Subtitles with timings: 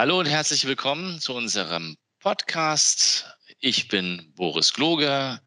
[0.00, 3.26] Hallo und herzlich willkommen zu unserem Podcast.
[3.58, 5.42] Ich bin Boris Gloger.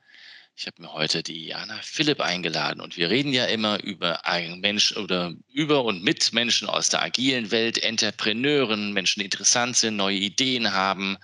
[0.57, 4.19] Ich habe mir heute die Jana Philipp eingeladen und wir reden ja immer über
[4.57, 9.95] Menschen oder über und mit Menschen aus der agilen Welt, Entrepreneuren, Menschen, die interessant sind,
[9.95, 11.15] neue Ideen haben,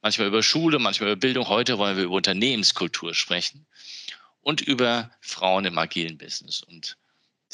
[0.00, 1.46] manchmal über Schule, manchmal über Bildung.
[1.46, 3.64] Heute wollen wir über Unternehmenskultur sprechen
[4.40, 6.64] und über Frauen im agilen Business.
[6.64, 6.96] Und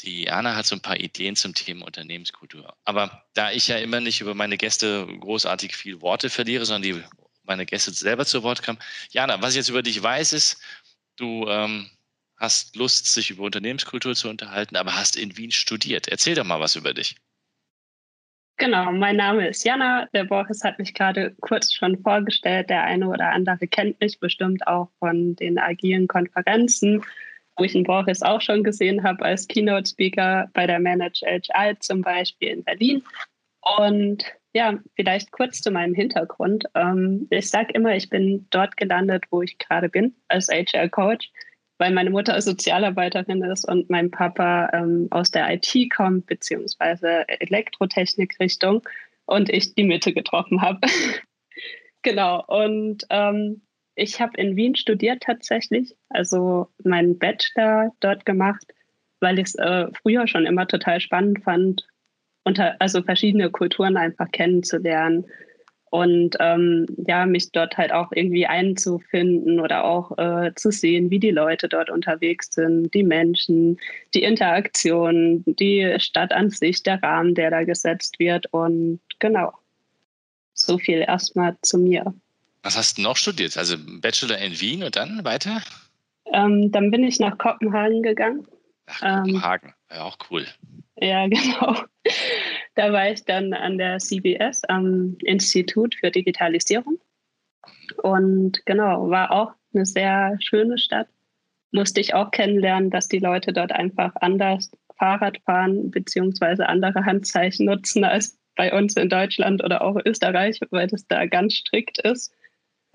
[0.01, 2.75] die Jana hat so ein paar Ideen zum Thema Unternehmenskultur.
[2.85, 7.03] Aber da ich ja immer nicht über meine Gäste großartig viel Worte verliere, sondern die
[7.43, 8.79] meine Gäste selber zu Wort kamen.
[9.09, 10.61] Jana, was ich jetzt über dich weiß, ist,
[11.17, 11.89] du ähm,
[12.37, 16.07] hast Lust, sich über Unternehmenskultur zu unterhalten, aber hast in Wien studiert.
[16.07, 17.15] Erzähl doch mal was über dich.
[18.57, 20.07] Genau, mein Name ist Jana.
[20.13, 22.69] Der Boris hat mich gerade kurz schon vorgestellt.
[22.69, 27.01] Der eine oder andere kennt mich bestimmt auch von den agilen Konferenzen
[27.59, 32.01] wo ich den Boris auch schon gesehen habe als Keynote-Speaker bei der Manage HI zum
[32.01, 33.03] Beispiel in Berlin.
[33.77, 36.65] Und ja, vielleicht kurz zu meinem Hintergrund.
[36.73, 41.29] Ähm, ich sage immer, ich bin dort gelandet, wo ich gerade bin, als HR-Coach,
[41.77, 48.81] weil meine Mutter Sozialarbeiterin ist und mein Papa ähm, aus der IT kommt, beziehungsweise Elektrotechnik-Richtung
[49.25, 50.79] und ich die Mitte getroffen habe.
[52.01, 52.43] genau.
[52.47, 53.61] Und ähm,
[53.99, 58.65] ich habe in Wien studiert tatsächlich, also meinen Bachelor dort gemacht,
[59.19, 61.85] weil ich es äh, früher schon immer total spannend fand,
[62.43, 65.25] unter, also verschiedene Kulturen einfach kennenzulernen
[65.91, 71.19] und ähm, ja, mich dort halt auch irgendwie einzufinden oder auch äh, zu sehen, wie
[71.19, 73.79] die Leute dort unterwegs sind, die Menschen,
[74.13, 79.51] die Interaktion, die Stadt an sich, der Rahmen, der da gesetzt wird und genau.
[80.53, 82.13] So viel erstmal zu mir.
[82.63, 83.57] Was hast du noch studiert?
[83.57, 85.61] Also Bachelor in Wien und dann weiter?
[86.33, 88.47] Ähm, dann bin ich nach Kopenhagen gegangen.
[88.87, 90.45] Nach Kopenhagen, ähm, ja auch cool.
[90.97, 91.75] Ja, genau.
[92.75, 96.99] Da war ich dann an der CBS am Institut für Digitalisierung.
[98.03, 101.07] Und genau, war auch eine sehr schöne Stadt.
[101.71, 107.65] Musste ich auch kennenlernen, dass die Leute dort einfach anders Fahrrad fahren, beziehungsweise andere Handzeichen
[107.65, 112.33] nutzen als bei uns in Deutschland oder auch Österreich, weil das da ganz strikt ist.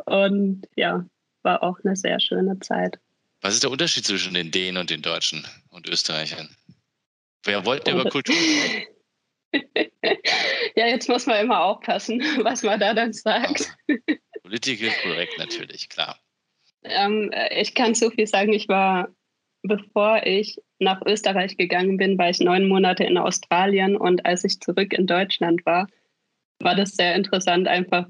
[0.07, 1.05] Und ja,
[1.43, 2.99] war auch eine sehr schöne Zeit.
[3.41, 6.49] Was ist der Unterschied zwischen den Dänen und den Deutschen und Österreichern?
[7.45, 8.35] Wer wollte über Kultur
[10.77, 13.77] ja, jetzt muss man immer aufpassen, was man da dann sagt.
[14.43, 16.19] Political korrekt natürlich, klar.
[16.83, 19.09] Ähm, ich kann so viel sagen, ich war,
[19.63, 24.61] bevor ich nach Österreich gegangen bin, war ich neun Monate in Australien und als ich
[24.61, 25.87] zurück in Deutschland war,
[26.61, 28.07] war das sehr interessant, einfach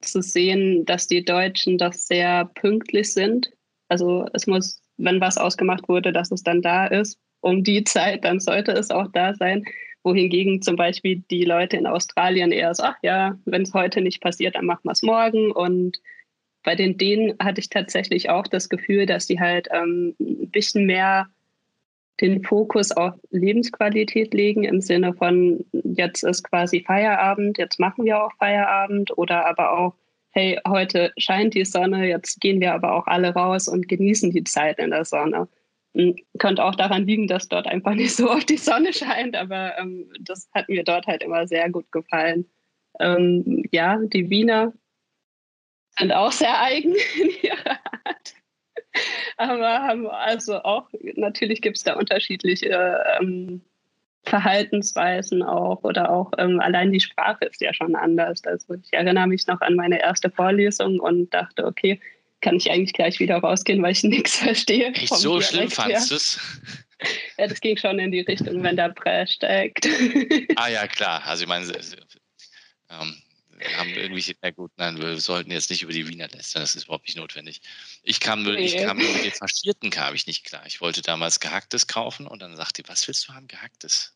[0.00, 3.50] zu sehen, dass die Deutschen doch sehr pünktlich sind.
[3.88, 8.24] Also es muss, wenn was ausgemacht wurde, dass es dann da ist, um die Zeit,
[8.24, 9.64] dann sollte es auch da sein.
[10.04, 14.20] Wohingegen zum Beispiel die Leute in Australien eher so, ach ja, wenn es heute nicht
[14.20, 15.50] passiert, dann machen wir es morgen.
[15.50, 15.98] Und
[16.62, 20.86] bei den Dänen hatte ich tatsächlich auch das Gefühl, dass die halt ähm, ein bisschen
[20.86, 21.28] mehr
[22.20, 28.22] den Fokus auf Lebensqualität legen im Sinne von, jetzt ist quasi Feierabend, jetzt machen wir
[28.22, 29.94] auch Feierabend oder aber auch,
[30.30, 34.44] hey, heute scheint die Sonne, jetzt gehen wir aber auch alle raus und genießen die
[34.44, 35.48] Zeit in der Sonne.
[35.94, 39.78] Hm, könnte auch daran liegen, dass dort einfach nicht so oft die Sonne scheint, aber
[39.78, 42.46] ähm, das hat mir dort halt immer sehr gut gefallen.
[43.00, 44.72] Ähm, ja, die Wiener
[45.98, 48.34] sind auch sehr eigen in ihrer Art
[49.38, 53.62] aber haben also auch, natürlich gibt es da unterschiedliche ähm,
[54.24, 58.44] Verhaltensweisen auch oder auch ähm, allein die Sprache ist ja schon anders.
[58.44, 62.00] Also ich erinnere mich noch an meine erste Vorlesung und dachte, okay,
[62.40, 64.92] kann ich eigentlich gleich wieder rausgehen, weil ich nichts verstehe.
[64.92, 66.40] Echt so Dialekt schlimm fandest du es?
[67.38, 69.88] Ja, das ging schon in die Richtung, wenn der Prä steigt.
[70.56, 71.22] ah ja, klar.
[71.24, 71.64] Also ich meine,
[72.90, 73.16] ähm,
[73.60, 76.84] haben irgendwie, na gut, nein, wir sollten jetzt nicht über die Wiener lästern, das ist
[76.84, 77.60] überhaupt nicht notwendig.
[78.02, 80.64] Ich kam nur, ich kam nur mit den Faschierten kam ich nicht klar.
[80.66, 83.48] Ich wollte damals Gehacktes kaufen und dann sagte die, was willst du haben?
[83.48, 84.14] Gehacktes.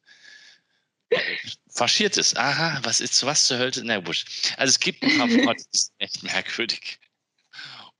[1.69, 3.83] Faschiertes, aha, was ist, was zur Hölle?
[3.85, 4.25] Na gut.
[4.57, 6.99] Also es gibt ein paar Worte, die sind echt merkwürdig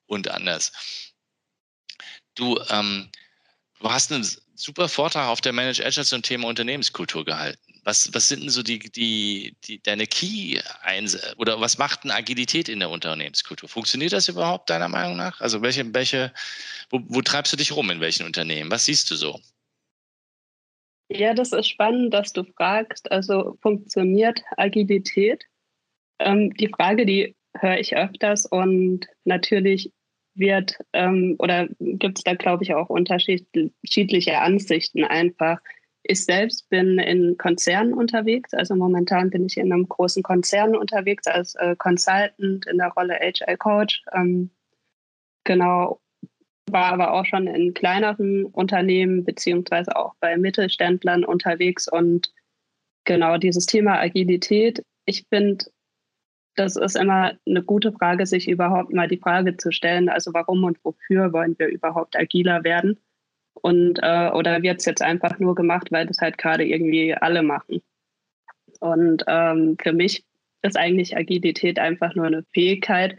[0.07, 0.73] und anders.
[2.35, 3.11] Du, ähm,
[3.81, 7.72] du hast einen super Vortrag auf der Manage Agile zum Thema Unternehmenskultur gehalten.
[7.85, 10.61] Was, was sind denn so die, die, die deine Key
[11.37, 13.69] oder was macht denn Agilität in der Unternehmenskultur?
[13.69, 15.41] Funktioniert das überhaupt deiner Meinung nach?
[15.41, 16.33] Also welche, welche,
[16.91, 18.71] wo, wo treibst du dich rum in welchen Unternehmen?
[18.71, 19.41] Was siehst du so?
[21.09, 23.11] Ja, das ist spannend, dass du fragst.
[23.11, 25.45] Also funktioniert Agilität?
[26.21, 29.93] Ähm, die Frage, die höre ich öfters und natürlich
[30.35, 35.59] wird ähm, oder gibt es da, glaube ich, auch unterschiedliche Ansichten einfach
[36.05, 38.53] ich selbst bin in Konzernen unterwegs.
[38.55, 43.19] Also momentan bin ich in einem großen Konzern unterwegs als äh, Consultant in der Rolle
[43.21, 44.03] HL Coach.
[44.13, 44.51] Ähm,
[45.45, 46.01] genau,
[46.71, 52.33] war aber auch schon in kleineren Unternehmen beziehungsweise auch bei Mittelständlern unterwegs und
[53.05, 54.83] genau dieses Thema Agilität.
[55.07, 55.67] Ich finde,
[56.57, 60.65] das ist immer eine gute Frage, sich überhaupt mal die Frage zu stellen, also warum
[60.65, 62.99] und wofür wollen wir überhaupt agiler werden?
[63.63, 67.43] Und äh, oder wird es jetzt einfach nur gemacht, weil das halt gerade irgendwie alle
[67.43, 67.81] machen?
[68.81, 70.25] Und ähm, für mich
[70.63, 73.17] ist eigentlich Agilität einfach nur eine Fähigkeit,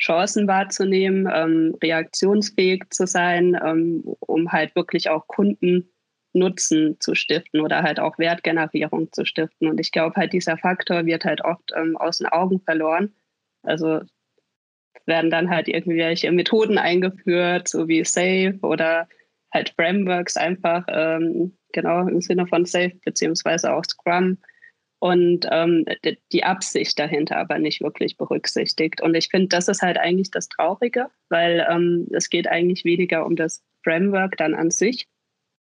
[0.00, 5.88] Chancen wahrzunehmen, ähm, reaktionsfähig zu sein, ähm, um halt wirklich auch Kunden
[6.32, 9.68] Nutzen zu stiften oder halt auch Wertgenerierung zu stiften.
[9.68, 13.14] Und ich glaube halt, dieser Faktor wird halt oft ähm, aus den Augen verloren.
[13.62, 14.00] Also
[15.06, 19.08] werden dann halt irgendwelche Methoden eingeführt, so wie Safe oder
[19.54, 24.38] halt Frameworks einfach, ähm, genau im Sinne von Safe beziehungsweise auch Scrum
[24.98, 25.84] und ähm,
[26.32, 29.02] die Absicht dahinter aber nicht wirklich berücksichtigt.
[29.02, 33.26] Und ich finde, das ist halt eigentlich das Traurige, weil ähm, es geht eigentlich weniger
[33.26, 35.06] um das Framework dann an sich,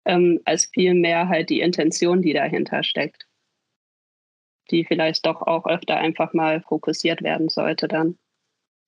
[0.06, 3.26] ähm, als vielmehr halt die Intention, die dahinter steckt,
[4.70, 8.18] die vielleicht doch auch öfter einfach mal fokussiert werden sollte dann.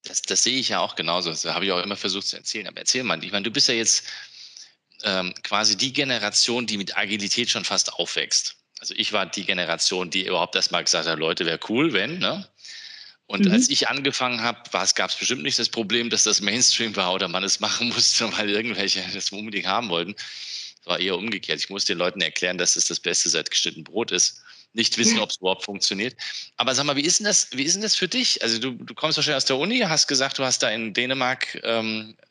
[0.04, 1.28] Das, das sehe ich ja auch genauso.
[1.28, 2.66] Das habe ich auch immer versucht zu erzählen.
[2.66, 4.08] Aber erzähl mal, ich meine, du bist ja jetzt
[5.05, 8.56] ähm, quasi die Generation, die mit Agilität schon fast aufwächst.
[8.79, 12.49] Also ich war die Generation, die überhaupt erstmal gesagt hat, Leute, wäre cool, wenn, ne?
[13.26, 13.52] Und mhm.
[13.52, 17.29] als ich angefangen habe, gab es bestimmt nicht das Problem, dass das Mainstream war oder
[17.29, 20.17] man es machen musste, weil irgendwelche das unbedingt haben wollten
[20.85, 21.61] war eher umgekehrt.
[21.61, 24.43] Ich muss den Leuten erklären, dass es das Beste seit geschnitten Brot ist.
[24.73, 26.17] Nicht wissen, ob es überhaupt funktioniert.
[26.56, 28.43] Aber sag mal, wie ist denn das, wie ist denn das für dich?
[28.43, 31.58] Also du, du kommst wahrscheinlich aus der Uni, hast gesagt, du hast da in Dänemark
[31.64, 32.30] ähm, äh,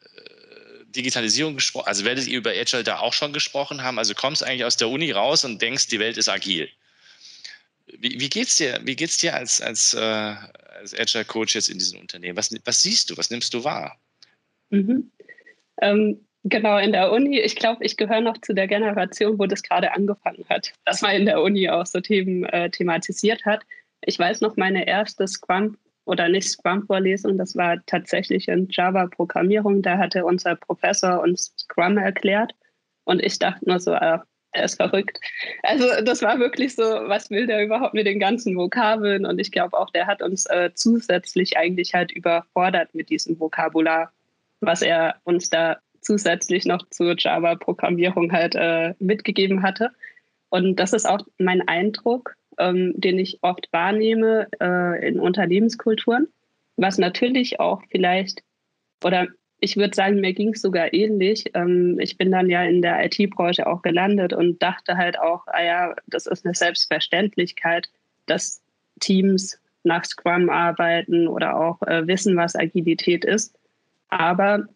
[0.91, 1.87] Digitalisierung gesprochen.
[1.87, 3.99] Also werdet ihr über Agile da auch schon gesprochen haben?
[3.99, 6.69] Also kommst eigentlich aus der Uni raus und denkst, die Welt ist agil.
[7.87, 8.79] Wie, wie geht's dir?
[8.83, 12.37] Wie geht's dir als, als, äh, als Agile Coach jetzt in diesem Unternehmen?
[12.37, 13.17] Was, was siehst du?
[13.17, 13.99] Was nimmst du wahr?
[14.69, 15.11] Mhm.
[15.81, 17.39] Ähm, Genau, in der Uni.
[17.39, 21.15] Ich glaube, ich gehöre noch zu der Generation, wo das gerade angefangen hat, dass man
[21.15, 23.63] in der Uni auch so Themen äh, thematisiert hat.
[24.01, 25.77] Ich weiß noch, meine erste Scrum
[26.09, 29.83] oder nicht Scrum-Vorlesung, das war tatsächlich in Java-Programmierung.
[29.83, 32.53] Da hatte unser Professor uns Scrum erklärt
[33.03, 34.17] und ich dachte nur so, äh,
[34.51, 35.19] er ist verrückt.
[35.61, 39.23] Also das war wirklich so, was will der überhaupt mit den ganzen Vokabeln?
[39.27, 44.11] Und ich glaube auch, der hat uns äh, zusätzlich eigentlich halt überfordert mit diesem Vokabular,
[44.61, 49.91] was er uns da zusätzlich noch zur Java-Programmierung halt äh, mitgegeben hatte.
[50.49, 56.27] Und das ist auch mein Eindruck, ähm, den ich oft wahrnehme äh, in Unternehmenskulturen,
[56.77, 58.43] was natürlich auch vielleicht,
[59.03, 59.27] oder
[59.61, 61.45] ich würde sagen, mir ging es sogar ähnlich.
[61.53, 65.63] Ähm, ich bin dann ja in der IT-Branche auch gelandet und dachte halt auch, ah
[65.63, 67.89] ja, das ist eine Selbstverständlichkeit,
[68.25, 68.61] dass
[68.99, 73.57] Teams nach Scrum arbeiten oder auch äh, wissen, was Agilität ist.
[74.09, 74.67] Aber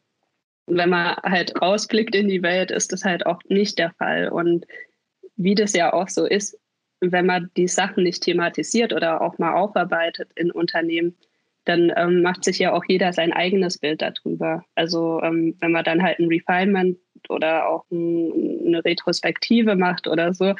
[0.68, 4.30] wenn man halt rausblickt in die Welt, ist das halt auch nicht der Fall.
[4.30, 4.66] Und
[5.36, 6.58] wie das ja auch so ist,
[7.12, 11.16] wenn man die Sachen nicht thematisiert oder auch mal aufarbeitet in Unternehmen,
[11.66, 14.66] dann ähm, macht sich ja auch jeder sein eigenes Bild darüber.
[14.76, 16.98] Also ähm, wenn man dann halt ein Refinement
[17.30, 20.56] oder auch ein, eine Retrospektive macht oder so,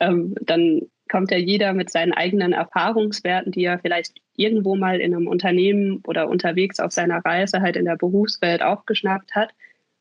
[0.00, 5.14] ähm, dann kommt ja jeder mit seinen eigenen Erfahrungswerten, die er vielleicht irgendwo mal in
[5.14, 9.52] einem Unternehmen oder unterwegs auf seiner Reise halt in der Berufswelt aufgeschnappt hat.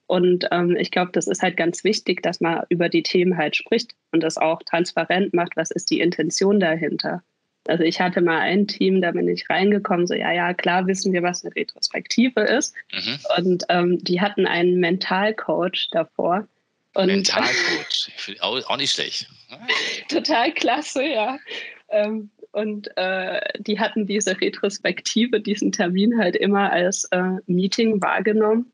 [0.07, 3.55] Und ähm, ich glaube, das ist halt ganz wichtig, dass man über die Themen halt
[3.55, 7.23] spricht und das auch transparent macht, was ist die Intention dahinter.
[7.67, 11.13] Also ich hatte mal ein Team, da bin ich reingekommen, so ja, ja, klar wissen
[11.13, 12.75] wir, was eine Retrospektive ist.
[12.91, 13.19] Mhm.
[13.37, 16.45] Und ähm, die hatten einen Mentalcoach davor,
[16.95, 19.27] und Mentalcoach, auch, auch nicht schlecht.
[20.09, 21.39] Total klasse, ja.
[21.89, 28.71] Ähm, und äh, die hatten diese Retrospektive, diesen Termin halt immer als äh, Meeting wahrgenommen,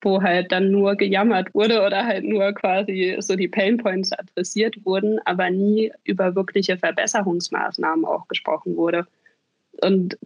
[0.00, 5.18] wo halt dann nur gejammert wurde oder halt nur quasi so die Painpoints adressiert wurden,
[5.24, 9.06] aber nie über wirkliche Verbesserungsmaßnahmen auch gesprochen wurde.
[9.80, 10.16] Und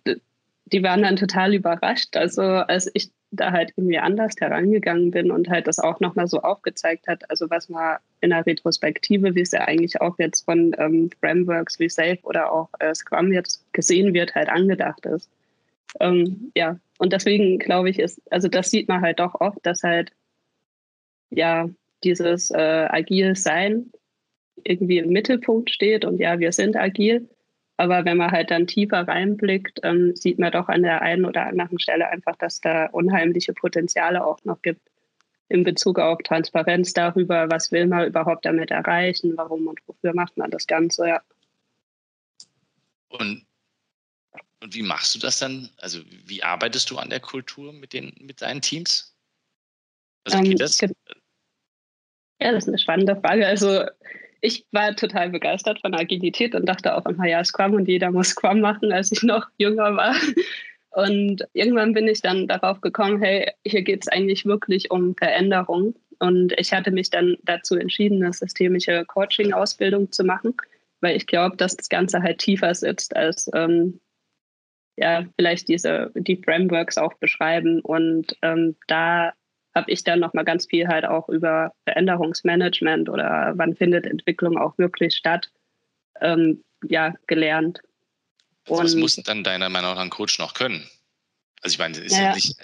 [0.67, 2.17] die waren dann total überrascht.
[2.17, 6.41] Also als ich da halt irgendwie anders herangegangen bin und halt das auch nochmal so
[6.43, 10.75] aufgezeigt hat, also was man in der Retrospektive, wie es ja eigentlich auch jetzt von
[10.79, 15.31] ähm, Frameworks wie Safe oder auch äh, Scrum jetzt gesehen wird, halt angedacht ist.
[16.00, 19.83] Ähm, ja, und deswegen glaube ich, ist, also das sieht man halt doch oft, dass
[19.83, 20.13] halt
[21.31, 21.69] ja
[22.05, 23.91] dieses äh, agil Sein
[24.63, 27.29] irgendwie im Mittelpunkt steht und ja, wir sind agil,
[27.77, 31.45] aber wenn man halt dann tiefer reinblickt, ähm, sieht man doch an der einen oder
[31.45, 34.83] anderen Stelle einfach, dass da unheimliche Potenziale auch noch gibt
[35.49, 40.37] in Bezug auf Transparenz darüber, was will man überhaupt damit erreichen, warum und wofür macht
[40.37, 41.21] man das Ganze, ja.
[43.09, 43.45] Und,
[44.62, 45.69] und wie machst du das dann?
[45.78, 49.14] Also wie arbeitest du an der Kultur mit, den, mit deinen Teams?
[50.25, 50.81] Also geht ähm, das?
[50.81, 53.47] Ja, das ist eine spannende Frage.
[53.47, 53.85] Also
[54.40, 58.28] ich war total begeistert von Agilität und dachte auch immer, ja, Scrum und jeder muss
[58.28, 60.14] Scrum machen, als ich noch jünger war.
[60.90, 65.95] Und irgendwann bin ich dann darauf gekommen, hey, hier geht es eigentlich wirklich um Veränderung.
[66.19, 70.54] Und ich hatte mich dann dazu entschieden, eine systemische Coaching-Ausbildung zu machen,
[71.00, 74.00] weil ich glaube, dass das Ganze halt tiefer sitzt als ähm,
[74.97, 77.81] ja, vielleicht diese, die Frameworks auch beschreiben.
[77.81, 79.33] Und ähm, da
[79.75, 84.77] habe ich dann nochmal ganz viel halt auch über Veränderungsmanagement oder wann findet Entwicklung auch
[84.79, 85.51] wirklich statt,
[86.21, 87.81] ähm, ja, gelernt.
[88.69, 90.89] Also was muss dann deiner Meinung nach ein Coach noch können?
[91.63, 92.23] Also ich meine, ist ja.
[92.23, 92.57] ja nicht,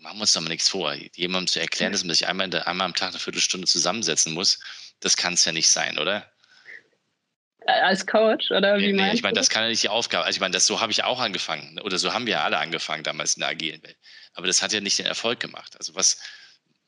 [0.00, 0.94] machen wir uns doch mal nichts vor.
[1.14, 4.58] Jemandem zu erklären, dass man sich einmal, der, einmal am Tag eine Viertelstunde zusammensetzen muss,
[5.00, 6.28] das kann es ja nicht sein, oder?
[7.66, 10.24] Als Coach oder wie nee, Ich meine, das kann ja nicht die Aufgabe.
[10.24, 13.02] Also ich meine, das, so habe ich auch angefangen oder so haben wir alle angefangen
[13.04, 13.96] damals in der agilen Welt.
[14.34, 15.74] Aber das hat ja nicht den Erfolg gemacht.
[15.78, 16.18] Also was,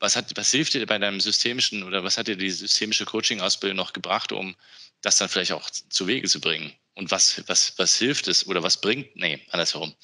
[0.01, 3.77] was, hat, was hilft dir bei deinem systemischen oder was hat dir die systemische Coaching-Ausbildung
[3.77, 4.55] noch gebracht, um
[5.01, 6.75] das dann vielleicht auch zu Wege zu bringen?
[6.95, 9.95] Und was, was, was hilft es oder was bringt, nee, andersherum.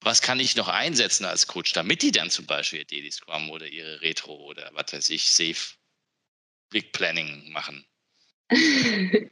[0.00, 3.50] Was kann ich noch einsetzen als Coach, damit die dann zum Beispiel ihr Daily Scrum
[3.50, 5.74] oder ihre Retro oder was weiß ich, Safe
[6.70, 7.84] Big Planning machen?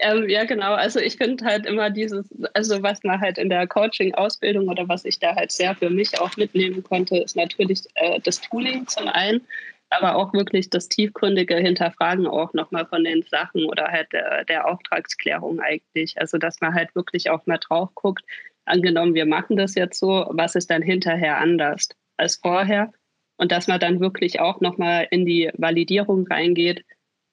[0.00, 0.74] ähm, ja, genau.
[0.74, 5.04] Also ich finde halt immer dieses, also was man halt in der Coaching-Ausbildung oder was
[5.04, 9.08] ich da halt sehr für mich auch mitnehmen konnte, ist natürlich äh, das Tooling zum
[9.08, 9.46] einen
[9.90, 14.66] aber auch wirklich das tiefgründige Hinterfragen auch nochmal von den Sachen oder halt der, der
[14.66, 16.20] Auftragsklärung eigentlich.
[16.20, 18.24] Also dass man halt wirklich auch mal drauf guckt,
[18.64, 22.92] angenommen, wir machen das jetzt so, was ist dann hinterher anders als vorher?
[23.36, 26.84] Und dass man dann wirklich auch nochmal in die Validierung reingeht,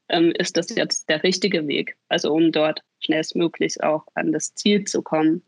[0.10, 1.96] ähm, ist das jetzt der richtige Weg?
[2.10, 5.42] Also um dort schnellstmöglich auch an das Ziel zu kommen.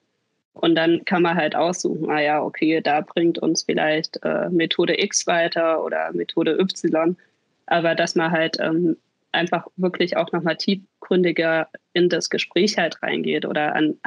[0.53, 5.01] Und dann kann man halt aussuchen, ah ja, okay, da bringt uns vielleicht äh, Methode
[5.01, 7.17] X weiter oder Methode Y.
[7.65, 8.95] Aber dass man halt ähm,
[9.33, 13.99] einfach wirklich auch nochmal tiefgründiger in das Gespräch halt reingeht oder an,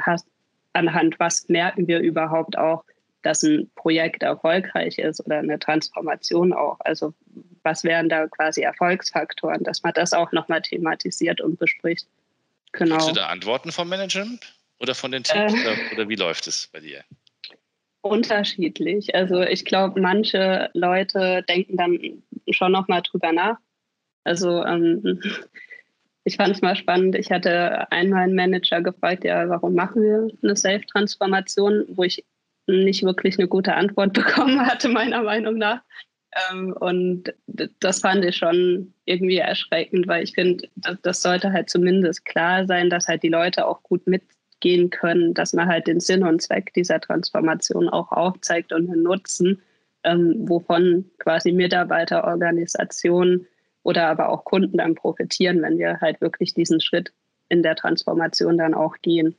[0.72, 2.84] anhand, was merken wir überhaupt auch,
[3.22, 6.78] dass ein Projekt erfolgreich ist oder eine Transformation auch.
[6.80, 7.12] Also
[7.68, 12.06] was wären da quasi Erfolgsfaktoren, dass man das auch nochmal thematisiert und bespricht.
[12.72, 12.96] Genau.
[12.96, 14.54] Kriegst du da Antworten vom Management?
[14.80, 15.52] Oder von den Teams?
[15.52, 17.02] Äh, oder, oder, wie läuft es bei dir?
[18.00, 19.14] Unterschiedlich.
[19.14, 23.56] Also ich glaube, manche Leute denken dann schon nochmal drüber nach.
[24.24, 25.20] Also ähm,
[26.24, 27.16] ich fand es mal spannend.
[27.16, 32.24] Ich hatte einmal einen Manager gefragt, ja, warum machen wir eine Safe-Transformation, wo ich
[32.66, 35.82] nicht wirklich eine gute Antwort bekommen hatte, meiner Meinung nach.
[36.50, 37.34] Ähm, und
[37.80, 40.68] das fand ich schon irgendwie erschreckend, weil ich finde,
[41.02, 44.22] das sollte halt zumindest klar sein, dass halt die Leute auch gut mit
[44.60, 49.02] gehen können, dass man halt den Sinn und Zweck dieser Transformation auch aufzeigt und den
[49.02, 49.62] Nutzen,
[50.04, 53.46] ähm, wovon quasi Mitarbeiter, Organisationen
[53.82, 57.12] oder aber auch Kunden dann profitieren, wenn wir halt wirklich diesen Schritt
[57.48, 59.36] in der Transformation dann auch gehen.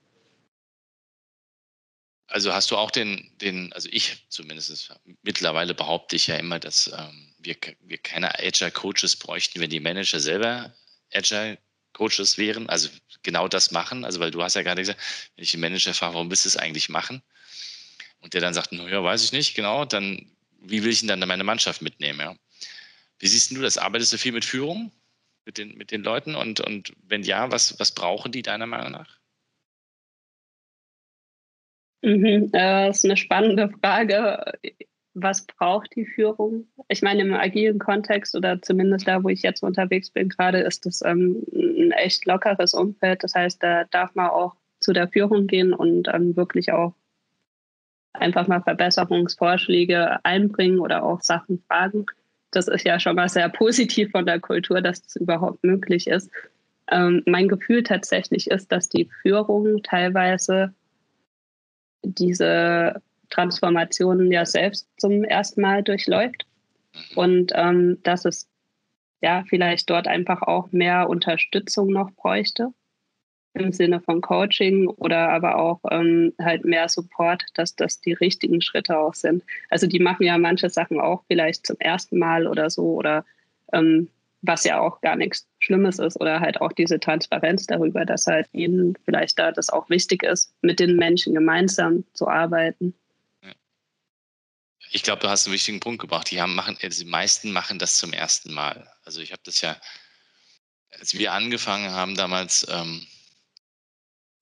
[2.30, 4.94] Also hast du auch den, den also ich zumindest
[5.24, 9.80] mittlerweile behaupte ich ja immer, dass ähm, wir, wir keine Agile Coaches bräuchten, wenn die
[9.80, 10.74] Manager selber
[11.12, 11.58] Agile
[11.94, 12.90] Coaches wären, also
[13.24, 14.06] genau das machen.
[14.06, 15.00] Also, weil du hast ja gerade gesagt,
[15.36, 17.22] wenn ich den Manager frage, warum willst du es eigentlich machen?
[18.22, 20.32] Und der dann sagt, naja, weiß ich nicht, genau, dann,
[20.62, 22.20] wie will ich denn dann meine Mannschaft mitnehmen?
[22.20, 22.36] Ja?
[23.20, 23.78] Wie siehst du das?
[23.78, 24.92] Arbeitest du viel mit Führung,
[25.46, 26.36] mit den, mit den Leuten?
[26.36, 29.19] Und, und wenn ja, was, was brauchen die deiner Meinung nach?
[32.02, 34.54] Mhm, äh, das ist eine spannende Frage
[35.22, 36.68] was braucht die Führung?
[36.88, 40.86] Ich meine, im agilen Kontext oder zumindest da, wo ich jetzt unterwegs bin, gerade ist
[40.86, 43.24] es ähm, ein echt lockeres Umfeld.
[43.24, 46.94] Das heißt, da darf man auch zu der Führung gehen und ähm, wirklich auch
[48.14, 52.06] einfach mal Verbesserungsvorschläge einbringen oder auch Sachen fragen.
[52.52, 56.32] Das ist ja schon mal sehr positiv von der Kultur, dass das überhaupt möglich ist.
[56.92, 60.74] Ähm, mein Gefühl tatsächlich ist, dass die Führung teilweise
[62.04, 66.46] diese Transformationen ja selbst zum ersten Mal durchläuft.
[67.16, 68.48] Und ähm, dass es
[69.22, 72.74] ja vielleicht dort einfach auch mehr Unterstützung noch bräuchte
[73.54, 78.62] im Sinne von Coaching oder aber auch ähm, halt mehr Support, dass das die richtigen
[78.62, 79.44] Schritte auch sind.
[79.70, 83.26] Also die machen ja manche Sachen auch vielleicht zum ersten Mal oder so oder
[83.74, 84.10] ähm,
[84.42, 88.48] was ja auch gar nichts Schlimmes ist oder halt auch diese Transparenz darüber, dass halt
[88.54, 92.96] ihnen vielleicht da das auch wichtig ist, mit den Menschen gemeinsam zu arbeiten
[94.92, 96.32] Ich glaube, du hast einen wichtigen Punkt gebracht.
[96.32, 98.92] Die haben machen, die meisten machen das zum ersten Mal.
[99.04, 99.80] Also ich habe das ja,
[101.00, 103.06] als wir angefangen haben damals, ähm,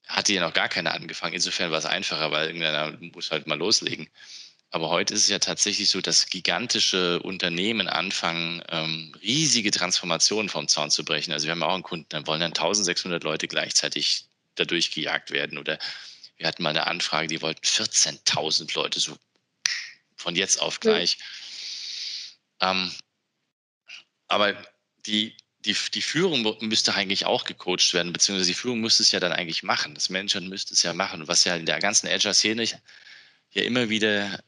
[0.08, 1.34] hatte ja noch gar keiner angefangen.
[1.34, 4.08] Insofern war es einfacher, weil irgendeiner muss halt mal loslegen.
[4.70, 10.68] Aber heute ist es ja tatsächlich so, dass gigantische Unternehmen anfangen, ähm, riesige Transformationen vom
[10.68, 11.32] Zaun zu brechen.
[11.32, 15.58] Also wir haben auch einen Kunden, da wollen dann 1600 Leute gleichzeitig dadurch gejagt werden.
[15.58, 15.80] Oder
[16.36, 19.18] wir hatten mal eine Anfrage, die wollten 14.000 Leute so
[20.18, 21.18] von jetzt auf gleich.
[22.62, 22.68] Mhm.
[22.68, 22.92] Ähm,
[24.28, 24.58] aber
[25.06, 29.22] die, die, die Führung müsste eigentlich auch gecoacht werden, beziehungsweise die Führung müsste es ja
[29.22, 29.96] dann eigentlich machen.
[29.96, 31.28] Das Management müsste es ja machen.
[31.28, 34.44] was ja in der ganzen Agile-Szene ja immer wieder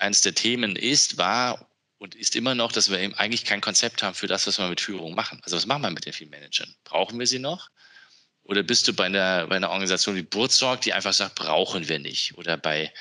[0.00, 4.02] eines der Themen ist, war und ist immer noch, dass wir eben eigentlich kein Konzept
[4.02, 5.40] haben für das, was wir mit Führung machen.
[5.42, 6.74] Also was machen wir mit den vielen Managern?
[6.84, 7.70] Brauchen wir sie noch?
[8.42, 11.98] Oder bist du bei einer, bei einer Organisation wie Burzorg, die einfach sagt, brauchen wir
[11.98, 12.36] nicht?
[12.36, 12.92] Oder bei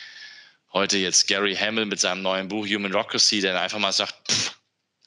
[0.73, 4.59] heute jetzt Gary Hamill mit seinem neuen Buch Human Rockracy, der einfach mal sagt, pff,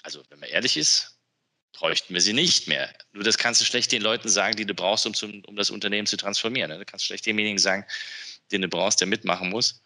[0.02, 1.18] also wenn man ehrlich ist,
[1.72, 2.92] bräuchten wir sie nicht mehr.
[3.12, 5.70] Nur das kannst du schlecht den Leuten sagen, die du brauchst, um, zum, um das
[5.70, 6.70] Unternehmen zu transformieren.
[6.70, 6.78] Ne?
[6.78, 7.84] Du kannst schlecht demjenigen sagen,
[8.50, 9.82] den du brauchst, der mitmachen muss,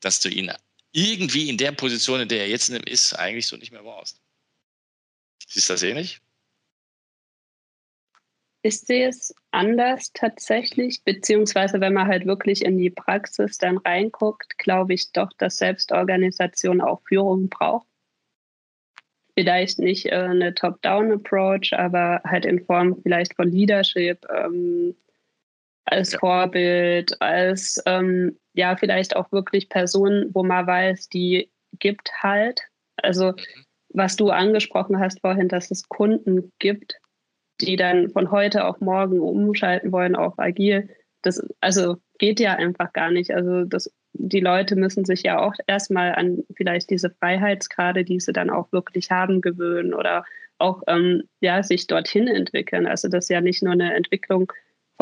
[0.00, 0.52] dass du ihn
[0.92, 4.20] irgendwie in der Position, in der er jetzt ist, eigentlich so nicht mehr brauchst.
[5.48, 6.20] Siehst du das ähnlich?
[8.64, 14.56] Ich sehe es anders tatsächlich, beziehungsweise wenn man halt wirklich in die Praxis dann reinguckt,
[14.58, 17.88] glaube ich doch, dass Selbstorganisation auch Führung braucht.
[19.34, 24.94] Vielleicht nicht äh, eine Top-Down-Approach, aber halt in Form vielleicht von Leadership, ähm,
[25.84, 26.18] als ja.
[26.18, 32.62] Vorbild, als ähm, ja, vielleicht auch wirklich Personen, wo man weiß, die gibt halt.
[32.96, 33.36] Also, mhm.
[33.90, 36.96] was du angesprochen hast vorhin, dass es Kunden gibt,
[37.60, 40.88] die dann von heute auf morgen umschalten wollen auf agil.
[41.22, 43.32] Das also geht ja einfach gar nicht.
[43.32, 48.32] Also das, die Leute müssen sich ja auch erstmal an vielleicht diese Freiheitsgrade, die sie
[48.32, 50.24] dann auch wirklich haben, gewöhnen oder
[50.58, 52.86] auch ähm, ja, sich dorthin entwickeln.
[52.86, 54.52] Also das ist ja nicht nur eine Entwicklung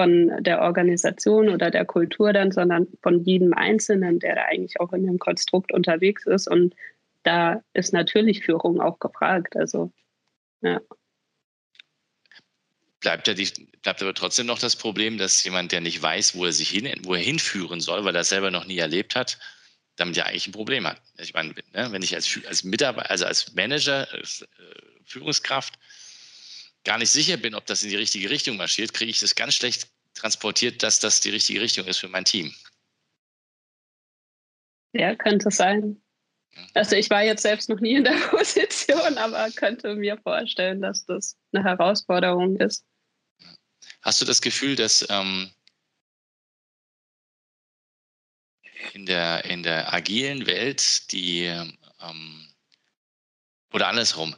[0.00, 4.94] von der Organisation oder der Kultur dann, sondern von jedem Einzelnen, der da eigentlich auch
[4.94, 6.48] in dem Konstrukt unterwegs ist.
[6.48, 6.74] Und
[7.22, 9.56] da ist natürlich Führung auch gefragt.
[9.56, 9.92] Also,
[10.62, 10.80] ja.
[13.00, 13.50] Bleibt, ja die,
[13.82, 16.90] bleibt aber trotzdem noch das Problem, dass jemand, der nicht weiß, wo er sich hin,
[17.02, 19.38] wo er hinführen soll, weil er selber noch nie erlebt hat,
[19.96, 21.02] damit ja eigentlich ein Problem hat.
[21.18, 24.46] Ich meine, ne, wenn ich als, als Mitarbeiter, also als Manager, als, äh,
[25.04, 25.78] Führungskraft
[26.84, 29.54] gar nicht sicher bin, ob das in die richtige Richtung marschiert, kriege ich das ganz
[29.54, 32.54] schlecht transportiert, dass das die richtige Richtung ist für mein Team.
[34.92, 36.02] Ja, könnte sein.
[36.74, 41.04] Also ich war jetzt selbst noch nie in der Position, aber könnte mir vorstellen, dass
[41.06, 42.84] das eine Herausforderung ist.
[44.02, 45.50] Hast du das Gefühl, dass ähm,
[48.94, 52.46] in, der, in der agilen Welt die ähm,
[53.72, 54.34] oder andersrum,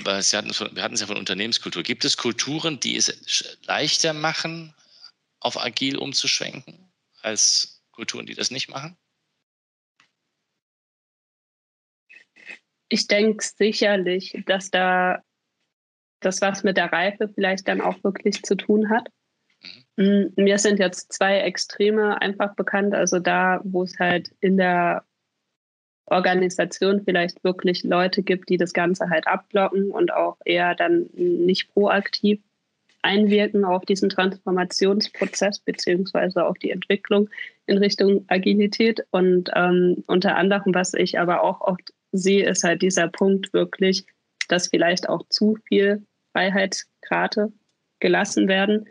[0.00, 1.82] weil, Sie hatten, wir hatten es ja von Unternehmenskultur.
[1.82, 4.74] Gibt es Kulturen, die es leichter machen,
[5.40, 8.96] auf agil umzuschwenken, als Kulturen, die das nicht machen?
[12.88, 15.22] Ich denke sicherlich, dass da
[16.20, 19.08] das was mit der Reife vielleicht dann auch wirklich zu tun hat.
[19.96, 20.32] Mhm.
[20.36, 22.94] Mir sind jetzt zwei Extreme einfach bekannt.
[22.94, 25.04] Also da, wo es halt in der
[26.06, 31.72] Organisation vielleicht wirklich Leute gibt, die das Ganze halt abblocken und auch eher dann nicht
[31.72, 32.40] proaktiv
[33.02, 37.28] einwirken auf diesen Transformationsprozess beziehungsweise auf die Entwicklung
[37.66, 39.04] in Richtung Agilität.
[39.10, 44.06] Und ähm, unter anderem, was ich aber auch oft sehe, ist halt dieser Punkt wirklich,
[44.48, 47.52] dass vielleicht auch zu viel Freiheitsgrade
[48.00, 48.86] gelassen werden,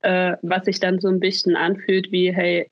[0.00, 2.68] äh, was sich dann so ein bisschen anfühlt wie, hey,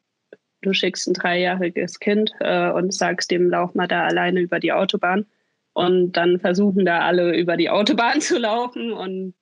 [0.62, 4.72] du schickst ein dreijähriges Kind äh, und sagst dem, lauf mal da alleine über die
[4.72, 5.26] Autobahn.
[5.72, 9.34] Und dann versuchen da alle über die Autobahn zu laufen und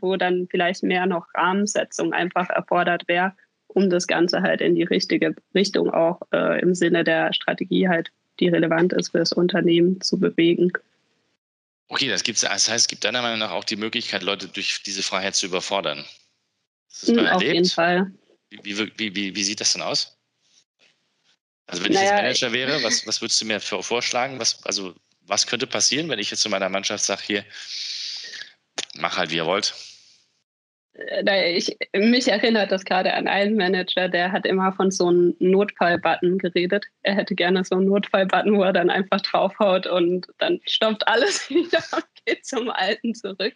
[0.00, 3.34] wo dann vielleicht mehr noch Rahmensetzung einfach erfordert wäre,
[3.68, 8.10] um das Ganze halt in die richtige Richtung auch äh, im Sinne der Strategie halt,
[8.40, 10.72] die relevant ist für das Unternehmen, zu bewegen.
[11.88, 12.40] Okay, das gibt's.
[12.40, 15.46] Das heißt, es gibt deiner Meinung nach auch die Möglichkeit, Leute durch diese Freiheit zu
[15.46, 16.04] überfordern.
[16.88, 18.12] Das mhm, auf jeden Fall.
[18.50, 20.15] Wie, wie, wie, wie, sieht das denn aus?
[21.66, 24.38] Also wenn naja, ich jetzt Manager wäre, was, was würdest du mir vorschlagen?
[24.38, 27.44] Was, also was könnte passieren, wenn ich jetzt zu meiner Mannschaft sage, hier,
[28.94, 29.74] mach halt, wie ihr wollt?
[30.94, 35.34] Äh, ich, mich erinnert das gerade an einen Manager, der hat immer von so einem
[35.38, 36.86] Notfall-Button geredet.
[37.02, 41.50] Er hätte gerne so einen Notfall-Button, wo er dann einfach draufhaut und dann stoppt alles
[41.50, 43.54] wieder und geht zum Alten zurück.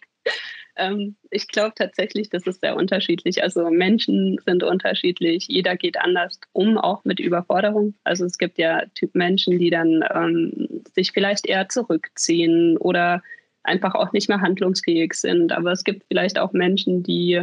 [0.75, 3.43] Ähm, ich glaube tatsächlich, das ist sehr unterschiedlich.
[3.43, 7.93] Also Menschen sind unterschiedlich, jeder geht anders um, auch mit Überforderung.
[8.03, 13.21] Also es gibt ja Typ Menschen, die dann ähm, sich vielleicht eher zurückziehen oder
[13.63, 15.51] einfach auch nicht mehr handlungsfähig sind.
[15.51, 17.41] Aber es gibt vielleicht auch Menschen, die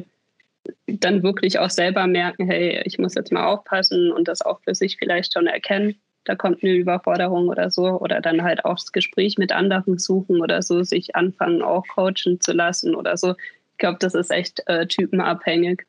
[0.86, 4.74] dann wirklich auch selber merken, hey, ich muss jetzt mal aufpassen und das auch für
[4.74, 5.98] sich vielleicht schon erkennen.
[6.28, 7.84] Da kommt eine Überforderung oder so.
[7.86, 12.38] Oder dann halt auch das Gespräch mit anderen suchen oder so, sich anfangen auch coachen
[12.38, 13.30] zu lassen oder so.
[13.30, 15.86] Ich glaube, das ist echt äh, typenabhängig,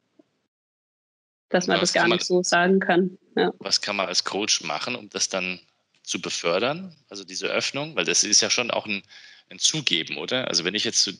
[1.49, 3.17] dass man was das gar nicht so sagen kann.
[3.35, 3.51] Ja.
[3.59, 5.59] Was kann man als Coach machen, um das dann
[6.03, 6.95] zu befördern?
[7.09, 9.01] Also diese Öffnung, weil das ist ja schon auch ein,
[9.49, 10.47] ein Zugeben, oder?
[10.47, 11.13] Also wenn ich jetzt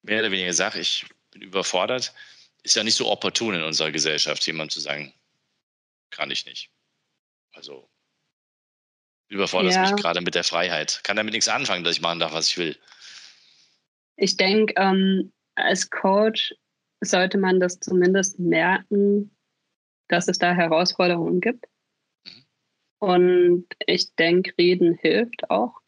[0.00, 2.14] mehr oder weniger sage, ich bin überfordert,
[2.62, 5.12] ist ja nicht so opportun in unserer Gesellschaft, jemand zu sagen,
[6.08, 6.70] kann ich nicht.
[7.52, 7.89] Also
[9.30, 9.82] überfordert ja.
[9.82, 11.00] mich gerade mit der Freiheit.
[11.04, 12.76] Kann damit nichts anfangen, dass ich machen darf, was ich will.
[14.16, 16.54] Ich denke, ähm, als Coach
[17.00, 19.34] sollte man das zumindest merken,
[20.08, 21.66] dass es da Herausforderungen gibt.
[22.26, 22.44] Mhm.
[22.98, 25.79] Und ich denke, reden hilft auch.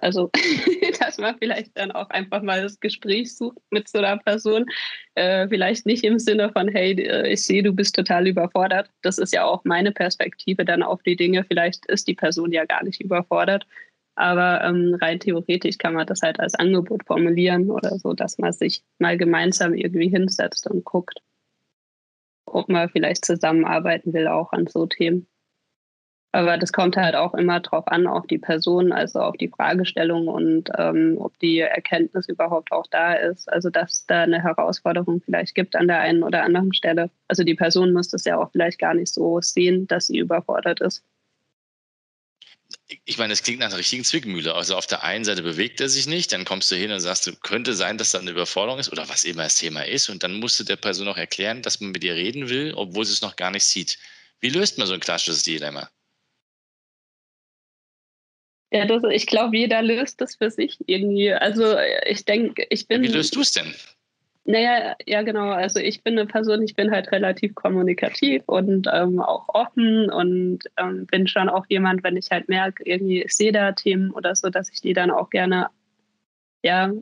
[0.00, 0.30] Also,
[1.00, 4.66] dass man vielleicht dann auch einfach mal das Gespräch sucht mit so einer Person.
[5.14, 8.90] Äh, vielleicht nicht im Sinne von, hey, äh, ich sehe, du bist total überfordert.
[9.02, 11.44] Das ist ja auch meine Perspektive dann auf die Dinge.
[11.44, 13.66] Vielleicht ist die Person ja gar nicht überfordert.
[14.16, 18.52] Aber ähm, rein theoretisch kann man das halt als Angebot formulieren oder so, dass man
[18.52, 21.20] sich mal gemeinsam irgendwie hinsetzt und guckt,
[22.46, 25.26] ob man vielleicht zusammenarbeiten will, auch an so Themen.
[26.36, 30.28] Aber das kommt halt auch immer drauf an, auf die Person, also auf die Fragestellung
[30.28, 33.50] und ähm, ob die Erkenntnis überhaupt auch da ist.
[33.50, 37.08] Also dass da eine Herausforderung vielleicht gibt an der einen oder anderen Stelle.
[37.26, 40.82] Also die Person muss das ja auch vielleicht gar nicht so sehen, dass sie überfordert
[40.82, 41.02] ist.
[43.06, 44.54] Ich meine, das klingt nach einer richtigen Zwickmühle.
[44.54, 47.32] Also auf der einen Seite bewegt er sich nicht, dann kommst du hin und sagst,
[47.44, 50.10] könnte sein, dass da eine Überforderung ist oder was immer das Thema ist.
[50.10, 53.06] Und dann musst du der Person auch erklären, dass man mit ihr reden will, obwohl
[53.06, 53.98] sie es noch gar nicht sieht.
[54.40, 55.88] Wie löst man so ein klassisches Dilemma?
[58.72, 61.32] Ja, das, ich glaube, jeder löst das für sich irgendwie.
[61.32, 61.76] Also
[62.06, 63.02] ich denke, ich bin.
[63.02, 63.72] Wie löst du es denn?
[64.44, 65.50] Naja, ja, genau.
[65.50, 70.60] Also ich bin eine Person, ich bin halt relativ kommunikativ und ähm, auch offen und
[70.76, 74.36] ähm, bin schon auch jemand, wenn ich halt merke, irgendwie, ich sehe da Themen oder
[74.36, 75.68] so, dass ich die dann auch gerne
[76.62, 76.92] ja,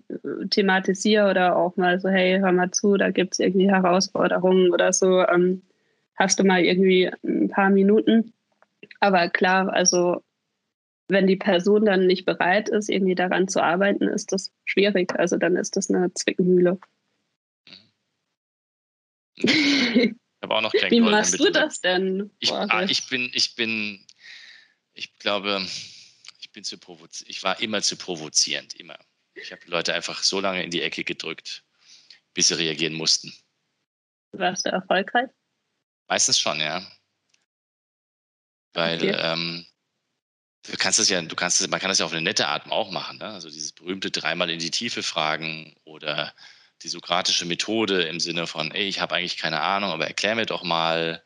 [0.50, 4.92] thematisiere oder auch mal so, hey, hör mal zu, da gibt es irgendwie Herausforderungen oder
[4.92, 5.26] so.
[5.26, 5.62] Ähm,
[6.16, 8.32] hast du mal irgendwie ein paar Minuten?
[9.00, 10.22] Aber klar, also
[11.08, 15.14] wenn die Person dann nicht bereit ist, irgendwie daran zu arbeiten, ist das schwierig.
[15.18, 16.78] Also dann ist das eine Zwickmühle.
[19.36, 20.12] Ich
[20.42, 22.30] habe auch noch kein Wie machst du das denn?
[22.38, 24.06] Ich, ah, ich, bin, ich bin,
[24.92, 25.66] ich glaube,
[26.38, 27.28] ich bin zu provoziert.
[27.28, 28.98] Ich war immer zu provozierend, immer.
[29.34, 31.64] Ich habe Leute einfach so lange in die Ecke gedrückt,
[32.34, 33.32] bis sie reagieren mussten.
[34.32, 35.30] Warst du erfolgreich?
[36.08, 36.86] Meistens schon, ja.
[38.74, 39.16] Weil okay.
[39.16, 39.66] ähm,
[40.70, 42.70] Du kannst das ja, du kannst das, man kann das ja auf eine nette Art
[42.70, 43.18] auch machen.
[43.18, 43.26] Ne?
[43.26, 46.34] Also dieses berühmte dreimal in die Tiefe fragen oder
[46.82, 50.46] die sokratische Methode im Sinne von, ey, ich habe eigentlich keine Ahnung, aber erklär mir
[50.46, 51.22] doch mal.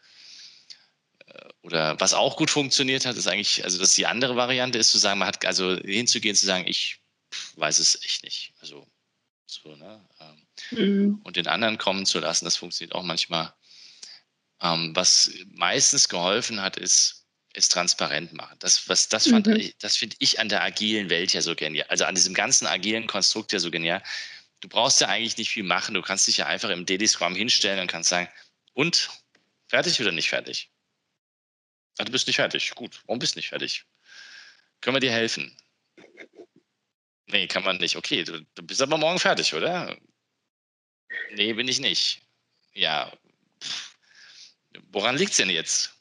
[1.26, 4.78] Äh, oder was auch gut funktioniert hat, ist eigentlich, also das ist die andere Variante,
[4.78, 7.00] ist zu sagen, man hat also hinzugehen, zu sagen, ich
[7.56, 8.54] weiß es echt nicht.
[8.60, 8.86] Also
[9.46, 10.04] so, ne?
[10.20, 11.20] Ähm, mhm.
[11.24, 13.52] Und den anderen kommen zu lassen, das funktioniert auch manchmal.
[14.60, 17.17] Ähm, was meistens geholfen hat, ist,
[17.54, 18.56] es transparent machen.
[18.60, 19.72] Das, was, das, fand, mhm.
[19.80, 21.86] das finde ich an der agilen Welt ja so genial.
[21.88, 24.02] Also an diesem ganzen agilen Konstrukt ja so genial.
[24.60, 25.94] Du brauchst ja eigentlich nicht viel machen.
[25.94, 28.28] Du kannst dich ja einfach im Daily Scrum hinstellen und kannst sagen,
[28.74, 29.10] und
[29.68, 30.70] fertig oder nicht fertig?
[31.98, 32.74] Ah, du bist nicht fertig.
[32.74, 33.84] Gut, warum bist du nicht fertig?
[34.80, 35.56] Können wir dir helfen?
[37.26, 37.96] Nee, kann man nicht.
[37.96, 39.98] Okay, du, du bist aber morgen fertig, oder?
[41.32, 42.22] Nee, bin ich nicht.
[42.72, 43.12] Ja.
[43.62, 43.96] Pff.
[44.92, 45.98] Woran liegt es denn jetzt?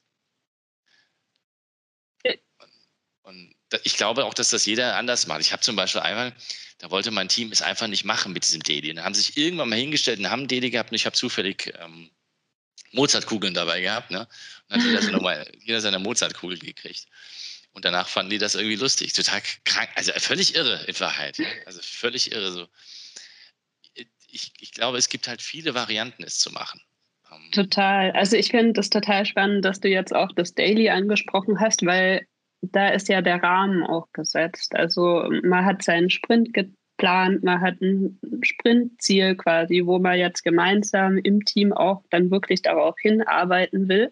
[3.27, 5.41] Und ich glaube auch, dass das jeder anders macht.
[5.41, 6.33] Ich habe zum Beispiel einmal,
[6.79, 8.89] da wollte mein Team es einfach nicht machen mit diesem Daily.
[8.89, 11.05] Und dann haben sie sich irgendwann mal hingestellt und haben ein Daily gehabt und ich
[11.05, 12.09] habe zufällig ähm,
[12.91, 14.11] Mozartkugeln dabei gehabt.
[14.11, 14.21] Ne?
[14.21, 14.27] Und
[14.69, 17.07] dann hat jeder, so nochmal, jeder seine Mozartkugel gekriegt.
[17.73, 19.13] Und danach fanden die das irgendwie lustig.
[19.13, 21.37] Total krank, also völlig irre in Wahrheit.
[21.65, 22.51] Also völlig irre.
[22.51, 22.67] So.
[24.29, 26.81] Ich, ich glaube, es gibt halt viele Varianten, es zu machen.
[27.31, 28.11] Ähm, total.
[28.11, 32.25] Also ich finde das total spannend, dass du jetzt auch das Daily angesprochen hast, weil
[32.61, 34.75] da ist ja der Rahmen auch gesetzt.
[34.75, 41.17] Also man hat seinen Sprint geplant, man hat ein Sprintziel quasi, wo man jetzt gemeinsam
[41.17, 44.11] im Team auch dann wirklich darauf hinarbeiten will.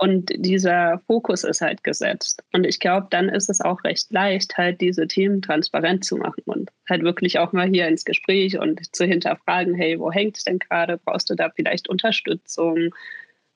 [0.00, 2.44] Und dieser Fokus ist halt gesetzt.
[2.52, 6.44] Und ich glaube, dann ist es auch recht leicht, halt diese Themen transparent zu machen
[6.46, 10.44] und halt wirklich auch mal hier ins Gespräch und zu hinterfragen, hey, wo hängt es
[10.44, 10.98] denn gerade?
[11.04, 12.94] Brauchst du da vielleicht Unterstützung?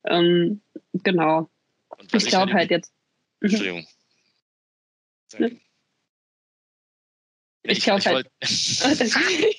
[0.04, 0.60] Ähm,
[1.04, 1.48] genau.
[2.12, 2.92] Ich glaube halt jetzt.
[3.40, 3.48] Mhm.
[3.48, 3.86] Entschuldigung.
[5.38, 5.60] Ne?
[7.64, 8.28] Ich, ich glaube halt.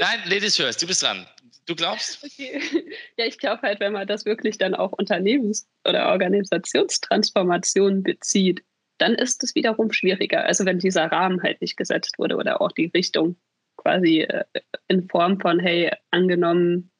[0.00, 1.26] Nein, Ladies first, du bist dran.
[1.66, 2.22] Du glaubst?
[2.24, 2.60] Okay.
[3.16, 8.64] Ja, ich glaube halt, wenn man das wirklich dann auf Unternehmens- oder Organisationstransformation bezieht,
[8.98, 10.44] dann ist es wiederum schwieriger.
[10.44, 13.36] Also wenn dieser Rahmen halt nicht gesetzt wurde oder auch die Richtung
[13.76, 14.44] quasi äh,
[14.88, 16.90] in Form von, hey, angenommen,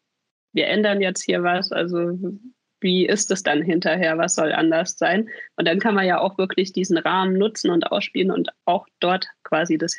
[0.53, 2.17] wir ändern jetzt hier was, also
[2.81, 5.29] wie ist es dann hinterher, was soll anders sein?
[5.57, 9.27] Und dann kann man ja auch wirklich diesen Rahmen nutzen und ausspielen und auch dort
[9.43, 9.97] quasi das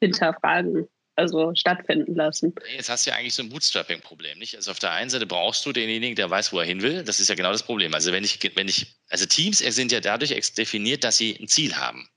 [0.00, 0.88] hinterfragen
[1.20, 2.54] also stattfinden lassen.
[2.74, 4.56] Jetzt hast du ja eigentlich so ein Bootstrapping-Problem, nicht?
[4.56, 7.04] Also auf der einen Seite brauchst du denjenigen, der weiß, wo er hin will.
[7.04, 7.94] Das ist ja genau das Problem.
[7.94, 11.76] Also wenn ich, wenn ich, also Teams sind ja dadurch definiert, dass sie ein Ziel
[11.76, 12.08] haben.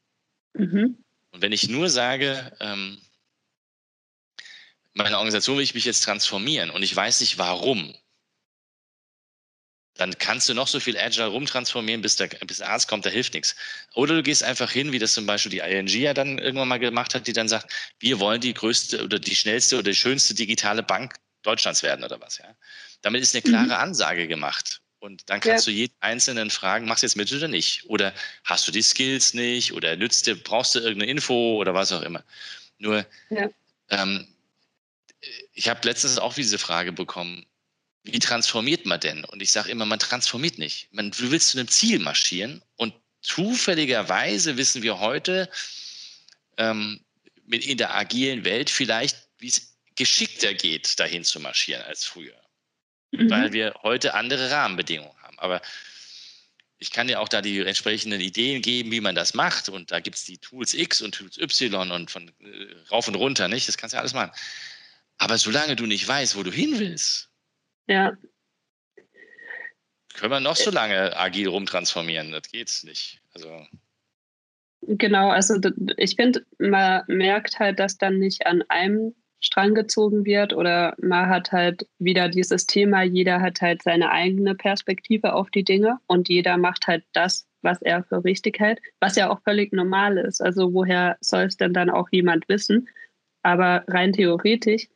[0.54, 0.98] Mhm.
[1.32, 2.98] Und wenn ich nur sage, ähm,
[4.94, 7.94] meine Organisation will ich mich jetzt transformieren und ich weiß nicht warum,
[9.96, 13.10] dann kannst du noch so viel Agile rumtransformieren, bis der, bis der Arzt kommt, da
[13.10, 13.56] hilft nichts.
[13.94, 16.80] Oder du gehst einfach hin, wie das zum Beispiel die ING ja dann irgendwann mal
[16.80, 20.34] gemacht hat, die dann sagt, wir wollen die größte oder die schnellste oder die schönste
[20.34, 22.40] digitale Bank Deutschlands werden oder was.
[22.40, 22.56] Ja?
[23.02, 23.72] Damit ist eine klare mhm.
[23.72, 24.82] Ansage gemacht.
[25.00, 25.74] Und dann kannst ja.
[25.74, 27.84] du jeden Einzelnen fragen, machst du jetzt mit oder nicht?
[27.88, 28.14] Oder
[28.46, 29.74] hast du die Skills nicht?
[29.74, 32.24] Oder nützt dir, brauchst du irgendeine Info oder was auch immer?
[32.78, 33.50] Nur, ja.
[33.90, 34.28] ähm,
[35.54, 37.46] ich habe letztens auch diese Frage bekommen,
[38.04, 39.24] wie transformiert man denn?
[39.26, 40.90] Und ich sage immer, man transformiert nicht.
[40.92, 45.50] Man, du willst zu einem Ziel marschieren und zufälligerweise wissen wir heute
[46.58, 47.00] ähm,
[47.46, 52.40] mit in der agilen Welt vielleicht, wie es geschickter geht, dahin zu marschieren als früher.
[53.12, 53.30] Mhm.
[53.30, 55.40] Weil wir heute andere Rahmenbedingungen haben.
[55.40, 55.62] Aber
[56.80, 59.70] ich kann dir auch da die entsprechenden Ideen geben, wie man das macht.
[59.70, 63.16] Und da gibt es die Tools X und Tools Y und von äh, rauf und
[63.16, 63.70] runter, nicht?
[63.70, 64.32] Das kannst du ja alles machen.
[65.18, 67.30] Aber solange du nicht weißt, wo du hin willst,
[67.88, 68.18] ja.
[70.16, 72.32] Können wir noch so lange agil rumtransformieren?
[72.32, 73.22] Das geht's nicht.
[73.34, 73.66] Also.
[74.82, 75.56] Genau, also
[75.98, 81.28] ich finde, man merkt halt, dass dann nicht an einem Strang gezogen wird oder man
[81.28, 86.30] hat halt wieder dieses Thema, jeder hat halt seine eigene Perspektive auf die Dinge und
[86.30, 90.42] jeder macht halt das, was er für richtig hält, was ja auch völlig normal ist.
[90.42, 92.88] Also woher soll es denn dann auch jemand wissen?
[93.42, 94.88] Aber rein theoretisch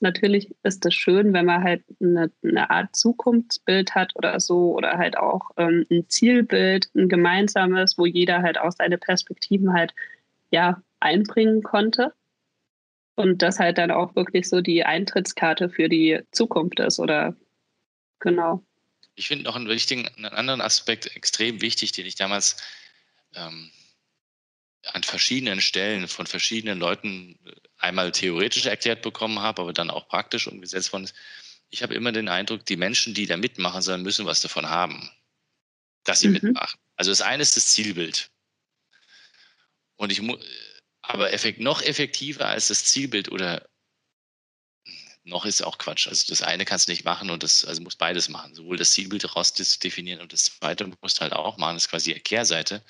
[0.00, 4.98] natürlich ist es schön, wenn man halt eine, eine, Art Zukunftsbild hat oder so oder
[4.98, 9.94] halt auch ähm, ein Zielbild, ein gemeinsames, wo jeder halt auch seine Perspektiven halt
[10.50, 12.12] ja einbringen konnte.
[13.14, 17.36] Und das halt dann auch wirklich so die Eintrittskarte für die Zukunft ist oder
[18.20, 18.64] genau.
[19.14, 22.56] Ich finde noch einen wichtigen, einen anderen Aspekt extrem wichtig, den ich damals
[23.34, 23.70] ähm,
[24.86, 27.52] an verschiedenen Stellen von verschiedenen Leuten äh,
[27.82, 31.14] einmal theoretisch erklärt bekommen habe, aber dann auch praktisch umgesetzt worden ist.
[31.70, 35.10] Ich habe immer den Eindruck, die Menschen, die da mitmachen sollen, müssen was davon haben,
[36.04, 36.34] dass sie mhm.
[36.34, 36.78] mitmachen.
[36.96, 38.30] Also das eine ist das Zielbild.
[39.96, 40.44] Und ich muss,
[41.02, 43.66] aber effekt, noch effektiver als das Zielbild oder
[45.24, 46.08] noch ist auch Quatsch.
[46.08, 48.54] Also das eine kannst du nicht machen und das, also musst beides machen.
[48.54, 51.76] Sowohl das Zielbild daraus definieren und das zweite musst du halt auch machen.
[51.76, 52.82] Das ist quasi die Kehrseite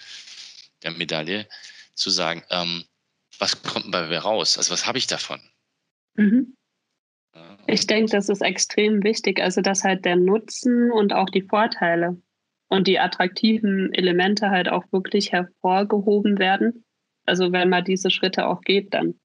[0.83, 1.49] der Medaille
[1.95, 2.85] zu sagen, ähm,
[3.43, 4.57] was kommt bei mir raus?
[4.57, 5.41] Also was habe ich davon?
[6.15, 6.57] Mhm.
[7.67, 9.41] Ich denke, das ist extrem wichtig.
[9.41, 12.21] Also, dass halt der Nutzen und auch die Vorteile
[12.69, 16.85] und die attraktiven Elemente halt auch wirklich hervorgehoben werden.
[17.27, 19.19] Also, wenn man diese Schritte auch geht, dann.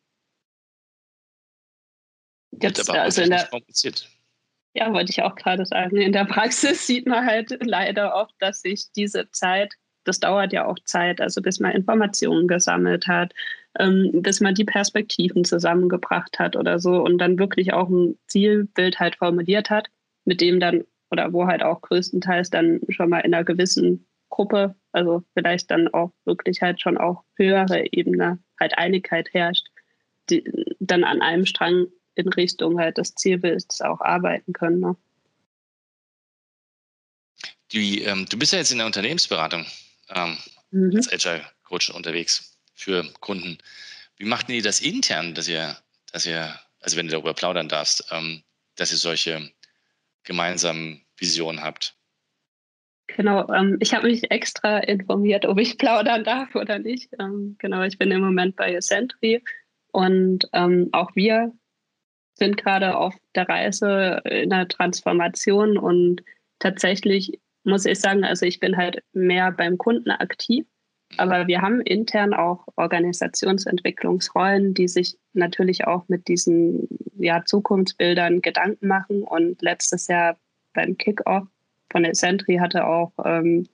[2.60, 4.10] Jetzt, aber also in der, kompliziert.
[4.74, 5.98] Ja, wollte ich auch gerade sagen.
[5.98, 9.76] In der Praxis sieht man halt leider oft, dass sich diese Zeit
[10.08, 13.34] das dauert ja auch Zeit, also bis man Informationen gesammelt hat,
[13.80, 19.00] ähm, bis man die Perspektiven zusammengebracht hat oder so und dann wirklich auch ein Zielbild
[19.00, 19.90] halt formuliert hat,
[20.26, 24.76] mit dem dann oder wo halt auch größtenteils dann schon mal in einer gewissen Gruppe,
[24.92, 29.68] also vielleicht dann auch wirklich halt schon auch höhere Ebene halt Einigkeit herrscht,
[30.30, 30.44] die
[30.80, 34.80] dann an einem Strang in Richtung halt des Zielbilds auch arbeiten können.
[34.80, 34.96] Ne?
[37.72, 39.66] Die, ähm, du bist ja jetzt in der Unternehmensberatung
[40.10, 40.38] ähm,
[40.72, 40.96] mhm.
[40.96, 43.58] als Agile Coach unterwegs für Kunden.
[44.18, 45.76] Wie macht ihr das intern, dass ihr,
[46.14, 48.44] dass ihr, also wenn du darüber plaudern darfst, ähm,
[48.76, 49.52] dass ihr solche
[50.24, 51.96] gemeinsamen Visionen habt?
[53.08, 57.10] Genau, ähm, ich habe mich extra informiert, ob ich plaudern darf oder nicht.
[57.20, 59.44] Ähm, genau, ich bin im Moment bei Sentry
[59.92, 61.54] und ähm, auch wir
[62.36, 66.22] sind gerade auf der Reise in der Transformation und
[66.60, 70.66] tatsächlich muss ich sagen, also ich bin halt mehr beim Kunden aktiv.
[71.16, 78.88] Aber wir haben intern auch Organisationsentwicklungsrollen, die sich natürlich auch mit diesen ja, Zukunftsbildern Gedanken
[78.88, 79.24] machen.
[79.24, 80.38] Und letztes Jahr
[80.74, 81.48] beim Kickoff
[81.90, 83.68] von der Sentry hatte auch, ähm,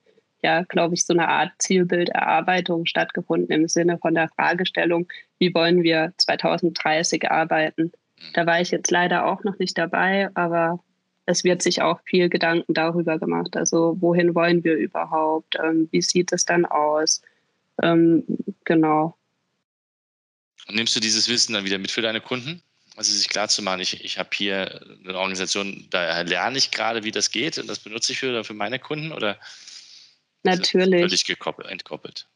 [0.43, 5.07] ja, glaube ich, so eine Art Zielbilderarbeitung stattgefunden im Sinne von der Fragestellung,
[5.39, 7.91] wie wollen wir 2030 arbeiten.
[8.33, 10.79] Da war ich jetzt leider auch noch nicht dabei, aber
[11.25, 13.55] es wird sich auch viel Gedanken darüber gemacht.
[13.55, 15.57] Also wohin wollen wir überhaupt?
[15.63, 17.21] Ähm, wie sieht es dann aus?
[17.81, 18.23] Ähm,
[18.65, 19.17] genau.
[20.67, 22.61] Und nimmst du dieses Wissen dann wieder mit für deine Kunden?
[22.95, 27.03] Also sich klar zu machen, ich, ich habe hier eine Organisation, da lerne ich gerade,
[27.03, 29.39] wie das geht und das benutze ich für, für meine Kunden oder
[30.43, 31.01] Natürlich.
[31.01, 32.27] völlig gekoppelt, entkoppelt?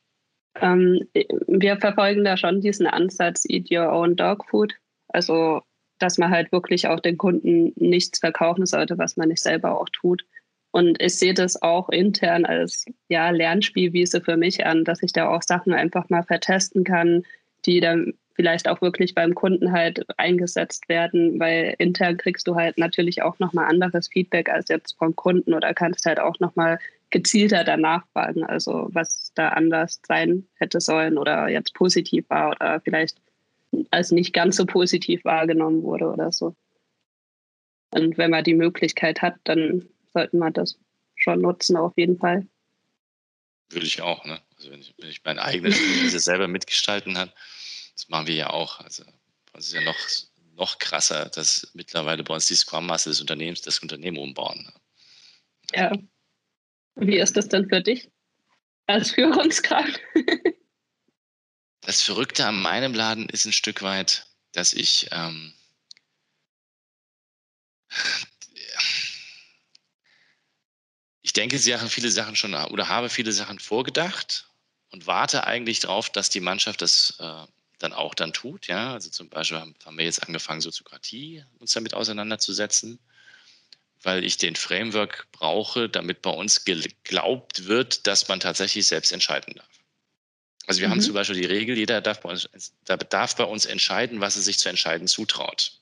[0.56, 1.08] Ähm,
[1.48, 4.74] wir verfolgen da schon diesen Ansatz Eat Your Own Dog Food.
[5.10, 5.62] Also
[6.00, 9.90] dass man halt wirklich auch den Kunden nichts verkaufen sollte, was man nicht selber auch
[9.90, 10.26] tut.
[10.72, 15.30] Und ich sehe das auch intern als ja, Lernspielwiese für mich an, dass ich da
[15.30, 17.24] auch Sachen einfach mal vertesten kann,
[17.66, 22.78] die dann vielleicht auch wirklich beim Kunden halt eingesetzt werden, weil intern kriegst du halt
[22.78, 26.78] natürlich auch nochmal anderes Feedback als jetzt vom Kunden oder kannst halt auch nochmal
[27.10, 32.80] gezielter danach fragen, also was da anders sein hätte sollen oder jetzt positiv war oder
[32.82, 33.18] vielleicht
[33.92, 36.56] als nicht ganz so positiv wahrgenommen wurde oder so.
[37.92, 40.78] Und wenn man die Möglichkeit hat, dann sollte man das
[41.16, 42.48] schon nutzen, auf jeden Fall.
[43.70, 44.42] Würde ich auch, ne?
[44.58, 47.34] Also wenn ich, wenn ich mein eigenes Spiel selber mitgestalten hat,
[47.94, 48.80] das machen wir ja auch.
[48.80, 49.04] Also
[49.54, 49.98] es ist ja noch,
[50.56, 54.64] noch krasser, dass mittlerweile bei uns die Scrum-Masse des Unternehmens das Unternehmen umbauen.
[54.64, 54.74] Ne?
[55.74, 55.92] Ja.
[56.96, 58.10] Wie ist das denn für dich
[58.88, 60.00] als Führungskraft?
[61.88, 65.54] Das Verrückte an meinem Laden ist ein Stück weit, dass ich ähm,
[71.22, 74.50] ich denke, sie haben viele Sachen schon oder habe viele Sachen vorgedacht
[74.90, 77.46] und warte eigentlich darauf, dass die Mannschaft das äh,
[77.80, 78.68] dann auch dann tut.
[78.68, 83.00] Ja, also zum Beispiel haben wir jetzt angefangen, Soziokratie uns damit auseinanderzusetzen,
[84.02, 89.56] weil ich den Framework brauche, damit bei uns geglaubt wird, dass man tatsächlich selbst entscheiden
[89.56, 89.77] darf.
[90.68, 90.92] Also wir mhm.
[90.92, 92.50] haben zum Beispiel die Regel, jeder darf bei, uns,
[92.84, 95.80] darf bei uns entscheiden, was er sich zu entscheiden zutraut.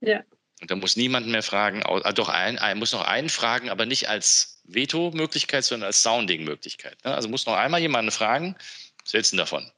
[0.00, 0.24] Ja.
[0.62, 3.84] Und da muss niemanden mehr fragen, äh, doch ein, ein, muss noch einen fragen, aber
[3.84, 6.96] nicht als Veto-Möglichkeit, sondern als Sounding-Möglichkeit.
[7.04, 7.14] Ne?
[7.14, 8.56] Also muss noch einmal jemanden fragen,
[9.04, 9.70] was hältst du davon?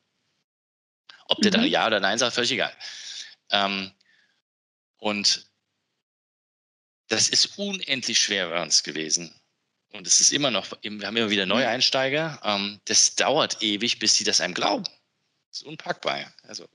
[1.27, 1.57] Ob der mhm.
[1.57, 2.73] dann Ja oder Nein sagt, völlig egal.
[3.51, 3.91] Ähm,
[4.99, 5.47] und
[7.09, 9.35] das ist unendlich schwer bei uns gewesen
[9.93, 14.15] und es ist immer noch, wir haben immer wieder Neueinsteiger, ähm, das dauert ewig, bis
[14.15, 14.85] sie das einem glauben.
[15.51, 16.33] Das ist unpackbar.
[16.45, 16.67] Also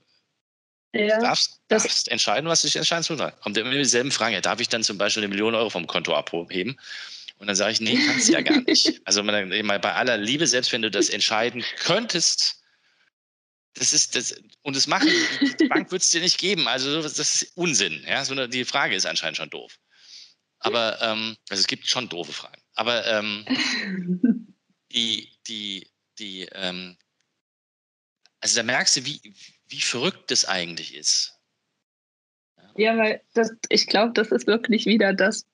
[0.94, 3.40] ja, du darfst, darfst entscheiden, was du dich entscheiden sollst.
[3.40, 4.34] Kommt immer dieselben Fragen.
[4.34, 6.78] Ja, darf ich dann zum Beispiel eine Million Euro vom Konto abheben?
[7.38, 9.00] Und dann sage ich, nee, kannst du ja gar nicht.
[9.04, 12.62] Also mal bei aller Liebe, selbst wenn du das entscheiden könntest,
[13.74, 15.10] das ist das, und das machen,
[15.60, 16.66] die Bank wird es dir nicht geben.
[16.66, 18.04] Also das ist Unsinn.
[18.06, 18.24] Ja?
[18.24, 19.78] So die Frage ist anscheinend schon doof.
[20.60, 22.60] Aber ähm, also es gibt schon doofe Fragen.
[22.78, 23.44] Aber ähm,
[24.92, 25.88] die, die,
[26.20, 26.96] die, ähm,
[28.40, 29.20] also da merkst du, wie,
[29.66, 31.36] wie verrückt das eigentlich ist.
[32.76, 35.44] Ja, weil das, ich glaube, das ist wirklich wieder das,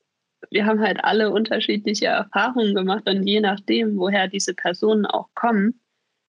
[0.51, 5.81] wir haben halt alle unterschiedliche Erfahrungen gemacht und je nachdem, woher diese Personen auch kommen,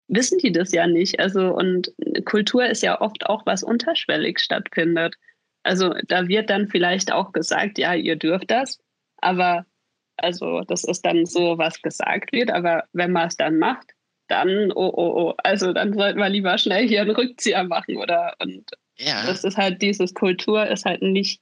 [0.07, 1.19] wissen die das ja nicht.
[1.19, 1.91] Also und
[2.25, 5.15] Kultur ist ja oft auch was unterschwellig stattfindet.
[5.63, 8.77] Also da wird dann vielleicht auch gesagt, ja, ihr dürft das,
[9.17, 9.65] aber
[10.17, 13.91] also das ist dann so, was gesagt wird, aber wenn man es dann macht,
[14.27, 18.35] dann, oh, oh, oh, also dann sollte man lieber schnell hier einen Rückzieher machen oder
[18.41, 19.25] und ja.
[19.25, 21.41] das ist halt, dieses Kultur ist halt nicht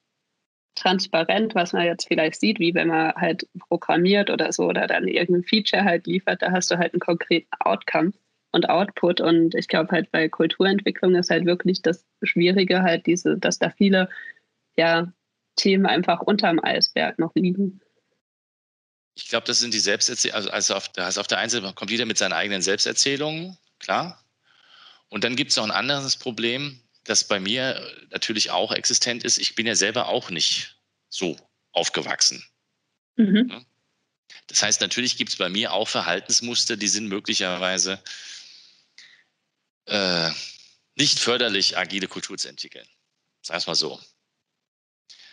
[0.75, 5.07] transparent, was man jetzt vielleicht sieht, wie wenn man halt programmiert oder so oder dann
[5.07, 8.11] irgendein Feature halt liefert, da hast du halt einen konkreten Outcome
[8.51, 13.37] und Output und ich glaube halt bei Kulturentwicklung ist halt wirklich das Schwierige halt diese,
[13.37, 14.09] dass da viele
[14.75, 15.11] ja
[15.55, 17.81] Themen einfach unterm Eisberg noch liegen.
[19.15, 21.91] Ich glaube, das sind die Selbsterzählungen, also, also auf, also auf der einen Seite kommt
[21.91, 24.23] jeder mit seinen eigenen Selbsterzählungen, klar.
[25.09, 29.37] Und dann gibt es noch ein anderes Problem, das bei mir natürlich auch existent ist.
[29.37, 30.77] Ich bin ja selber auch nicht
[31.09, 31.37] so
[31.71, 32.43] aufgewachsen.
[33.15, 33.65] Mhm.
[34.47, 38.01] Das heißt, natürlich gibt es bei mir auch Verhaltensmuster, die sind möglicherweise
[39.85, 40.31] äh,
[40.95, 42.87] nicht förderlich, agile Kultur zu entwickeln.
[43.41, 43.99] Sag es mal so.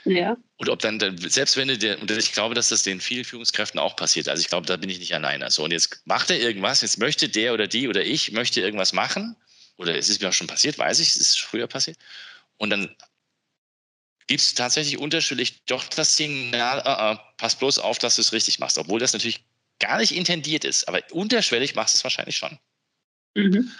[0.05, 0.37] Ja.
[0.57, 3.97] Und ob dann, selbst wenn du und ich glaube, dass das den vielen Führungskräften auch
[3.97, 4.29] passiert.
[4.29, 5.51] Also ich glaube, da bin ich nicht alleine.
[5.51, 8.93] So, und jetzt macht er irgendwas, jetzt möchte der oder die oder ich möchte irgendwas
[8.93, 9.37] machen.
[9.77, 11.97] Oder es ist mir auch schon passiert, weiß ich, es ist früher passiert.
[12.59, 12.95] Und dann
[14.27, 18.33] gibt es tatsächlich unterschiedlich doch das Signal, uh, uh, pass bloß auf, dass du es
[18.33, 18.79] richtig machst.
[18.79, 19.43] Obwohl das natürlich
[19.79, 22.59] gar nicht intendiert ist, aber unterschwellig machst du es wahrscheinlich schon.
[23.35, 23.73] Mhm.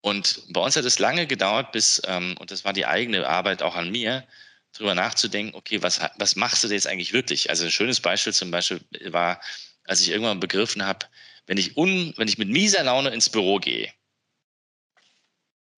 [0.00, 3.62] Und bei uns hat es lange gedauert, bis, ähm, und das war die eigene Arbeit
[3.62, 4.26] auch an mir,
[4.74, 7.50] darüber nachzudenken, okay, was, was machst du jetzt eigentlich wirklich?
[7.50, 9.40] Also ein schönes Beispiel zum Beispiel war,
[9.84, 11.06] als ich irgendwann begriffen habe,
[11.46, 13.92] wenn ich, un, wenn ich mit mieser Laune ins Büro gehe,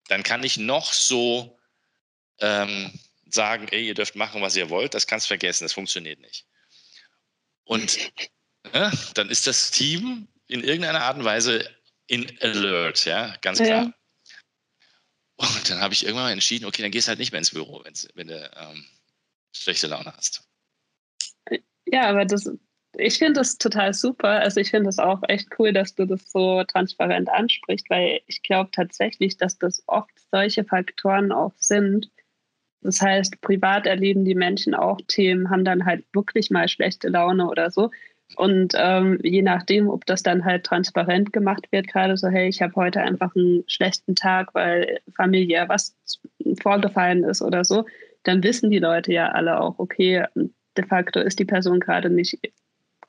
[0.07, 1.59] dann kann ich noch so
[2.39, 2.97] ähm,
[3.29, 6.45] sagen, ey, ihr dürft machen, was ihr wollt, das kannst du vergessen, das funktioniert nicht.
[7.65, 7.97] Und
[8.71, 11.69] äh, dann ist das Team in irgendeiner Art und Weise
[12.07, 13.83] in Alert, ja, ganz klar.
[13.83, 13.93] Ja.
[15.37, 17.83] Und dann habe ich irgendwann entschieden, okay, dann gehst du halt nicht mehr ins Büro,
[18.15, 18.85] wenn du ähm,
[19.55, 20.47] schlechte Laune hast.
[21.85, 22.49] Ja, aber das,
[22.97, 24.29] ich finde das total super.
[24.29, 28.41] Also ich finde es auch echt cool, dass du das so transparent ansprichst, weil ich
[28.41, 32.09] glaube tatsächlich, dass das oft solche Faktoren auch sind.
[32.81, 37.47] Das heißt, privat erleben die Menschen auch Themen, haben dann halt wirklich mal schlechte Laune
[37.47, 37.91] oder so.
[38.35, 42.61] Und ähm, je nachdem, ob das dann halt transparent gemacht wird, gerade so, hey, ich
[42.61, 45.95] habe heute einfach einen schlechten Tag, weil familiär was
[46.61, 47.85] vorgefallen ist oder so,
[48.23, 52.37] dann wissen die Leute ja alle auch, okay, de facto ist die Person gerade nicht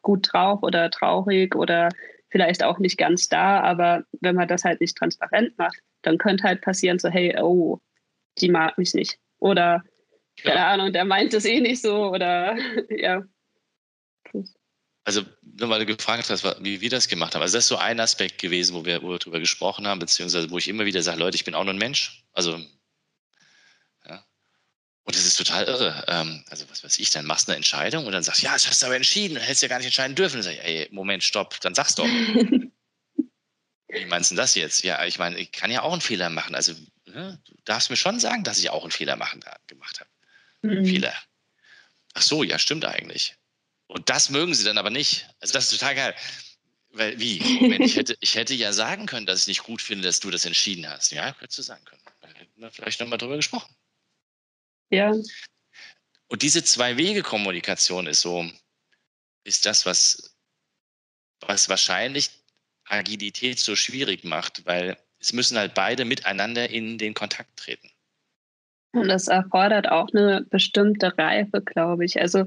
[0.02, 1.88] gut drauf oder traurig oder
[2.30, 6.44] vielleicht auch nicht ganz da, aber wenn man das halt nicht transparent macht, dann könnte
[6.44, 7.80] halt passieren, so, hey, oh,
[8.38, 9.18] die mag mich nicht.
[9.38, 9.82] Oder,
[10.42, 10.68] keine ja.
[10.68, 12.56] Ahnung, der meint es eh nicht so oder
[12.90, 13.22] ja.
[15.08, 17.40] Also, weil du gefragt hast, wie wir das gemacht haben.
[17.40, 20.50] Also, das ist so ein Aspekt gewesen, wo wir, wo wir drüber gesprochen haben, beziehungsweise
[20.50, 22.24] wo ich immer wieder sage, Leute, ich bin auch nur ein Mensch.
[22.34, 22.62] Also,
[24.04, 24.22] ja.
[25.04, 26.04] Und das ist total irre.
[26.08, 28.52] Ähm, also, was weiß ich, dann machst du eine Entscheidung und dann sagst du, ja,
[28.52, 30.34] das hast du aber entschieden, du hättest ja gar nicht entscheiden dürfen.
[30.34, 32.04] Dann sag ich, ey, Moment, stopp, dann sag's doch.
[33.88, 34.84] wie meinst du das jetzt?
[34.84, 36.54] Ja, ich meine, ich kann ja auch einen Fehler machen.
[36.54, 36.74] Also,
[37.06, 40.10] ne, du darfst mir schon sagen, dass ich auch einen Fehler machen, gemacht habe.
[40.60, 40.84] Mhm.
[40.84, 41.14] Fehler.
[42.12, 43.37] Ach so, ja, stimmt eigentlich.
[43.88, 45.28] Und das mögen sie dann aber nicht.
[45.40, 46.14] Also das ist total geil.
[46.90, 47.40] Weil, wie?
[47.60, 50.30] Moment, ich, hätte, ich hätte ja sagen können, dass ich nicht gut finde, dass du
[50.30, 51.10] das entschieden hast.
[51.10, 52.02] Ja, hättest du sagen können.
[52.20, 53.74] Dann hätten wir vielleicht nochmal drüber gesprochen.
[54.90, 55.12] Ja.
[56.28, 58.50] Und diese Zwei-Wege-Kommunikation ist so,
[59.44, 60.36] ist das, was,
[61.40, 62.30] was wahrscheinlich
[62.84, 67.90] Agilität so schwierig macht, weil es müssen halt beide miteinander in den Kontakt treten.
[68.92, 72.20] Und das erfordert auch eine bestimmte Reife, glaube ich.
[72.20, 72.46] Also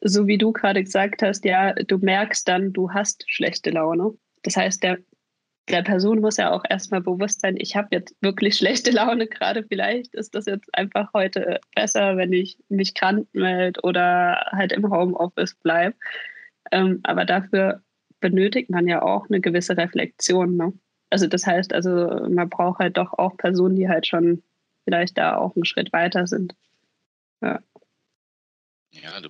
[0.00, 4.14] so wie du gerade gesagt hast, ja, du merkst dann, du hast schlechte Laune.
[4.42, 4.98] Das heißt, der,
[5.68, 9.64] der Person muss ja auch erstmal bewusst sein, ich habe jetzt wirklich schlechte Laune gerade.
[9.64, 14.90] Vielleicht ist das jetzt einfach heute besser, wenn ich mich krank melde oder halt im
[14.90, 15.96] Homeoffice bleibe.
[16.70, 17.82] Ähm, aber dafür
[18.20, 20.56] benötigt man ja auch eine gewisse Reflexion.
[20.56, 20.72] Ne?
[21.10, 21.90] Also das heißt, also
[22.28, 24.42] man braucht halt doch auch Personen, die halt schon
[24.84, 26.54] vielleicht da auch einen Schritt weiter sind.
[27.40, 27.60] Ja.
[28.90, 29.28] Ja, du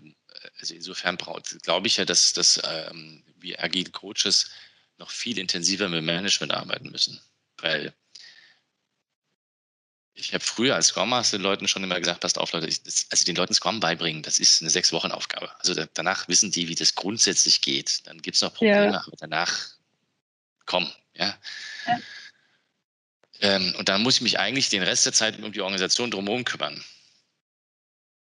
[0.59, 4.50] also insofern glaube ich ja, dass, dass ähm, wir agile Coaches
[4.98, 7.20] noch viel intensiver mit Management arbeiten müssen.
[7.59, 7.94] Weil
[10.14, 12.82] ich habe früher als Scrum Master den Leuten schon immer gesagt, passt auf, Leute, ich,
[12.82, 15.50] das, also den Leuten Scrum beibringen, das ist eine sechs Wochen Aufgabe.
[15.61, 18.06] Also da, danach wissen die, wie das grundsätzlich geht.
[18.06, 19.04] Dann gibt es noch Probleme, ja.
[19.06, 19.70] aber danach
[20.66, 21.38] komm, ja.
[21.86, 21.98] ja.
[23.40, 26.44] Ähm, und dann muss ich mich eigentlich den Rest der Zeit um die Organisation drumherum
[26.44, 26.84] kümmern.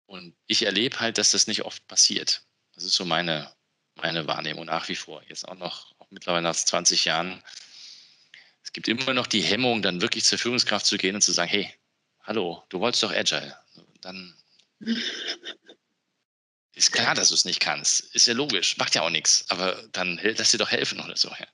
[0.07, 2.41] Und ich erlebe halt, dass das nicht oft passiert.
[2.73, 3.51] Das ist so meine,
[3.95, 5.21] meine Wahrnehmung nach wie vor.
[5.27, 7.43] Jetzt auch noch, auch mittlerweile nach 20 Jahren.
[8.63, 11.49] Es gibt immer noch die Hemmung, dann wirklich zur Führungskraft zu gehen und zu sagen,
[11.49, 11.73] hey,
[12.21, 13.55] hallo, du wolltest doch Agile.
[14.01, 14.33] Dann
[16.73, 18.15] ist klar, dass du es nicht kannst.
[18.15, 19.45] Ist ja logisch, macht ja auch nichts.
[19.49, 21.29] Aber dann lass dir doch helfen oder so.
[21.29, 21.47] Ja.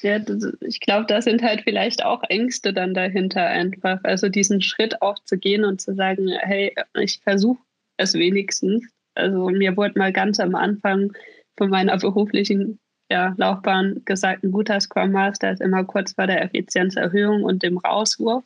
[0.00, 0.20] Ja,
[0.60, 3.98] ich glaube, da sind halt vielleicht auch Ängste dann dahinter einfach.
[4.04, 7.60] Also diesen Schritt auch zu gehen und zu sagen, hey, ich versuche
[7.98, 8.88] es wenigstens.
[9.14, 11.12] Also mir wurde mal ganz am Anfang
[11.56, 12.78] von meiner beruflichen
[13.10, 17.78] ja, Laufbahn gesagt, ein guter Scrum Master ist immer kurz vor der Effizienzerhöhung und dem
[17.78, 18.44] Rauswurf.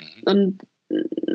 [0.00, 0.22] Mhm.
[0.24, 0.62] Und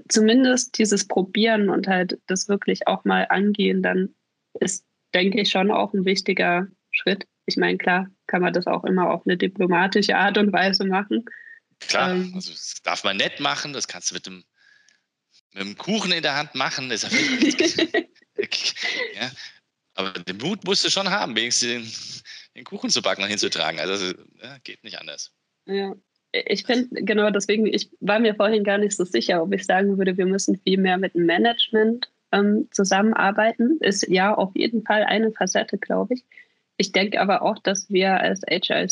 [0.08, 4.16] zumindest dieses Probieren und halt das wirklich auch mal angehen, dann
[4.60, 7.28] ist, denke ich, schon auch ein wichtiger Schritt.
[7.46, 11.26] Ich meine, klar kann man das auch immer auf eine diplomatische Art und Weise machen.
[11.80, 14.44] Klar, ähm, also das darf man nett machen, das kannst du mit dem
[15.54, 17.10] mit dem Kuchen in der Hand machen, ist ja
[19.16, 19.32] ja,
[19.96, 22.24] aber den Mut musst du schon haben, wenigstens den,
[22.56, 23.80] den Kuchen zu backen und hinzutragen.
[23.80, 25.32] Also ja, geht nicht anders.
[25.66, 25.96] Ja,
[26.32, 29.98] ich finde, genau deswegen, ich war mir vorhin gar nicht so sicher, ob ich sagen
[29.98, 33.78] würde, wir müssen viel mehr mit dem Management ähm, zusammenarbeiten.
[33.82, 36.26] Ist ja auf jeden Fall eine Facette, glaube ich.
[36.78, 38.88] Ich denke aber auch, dass wir als Agile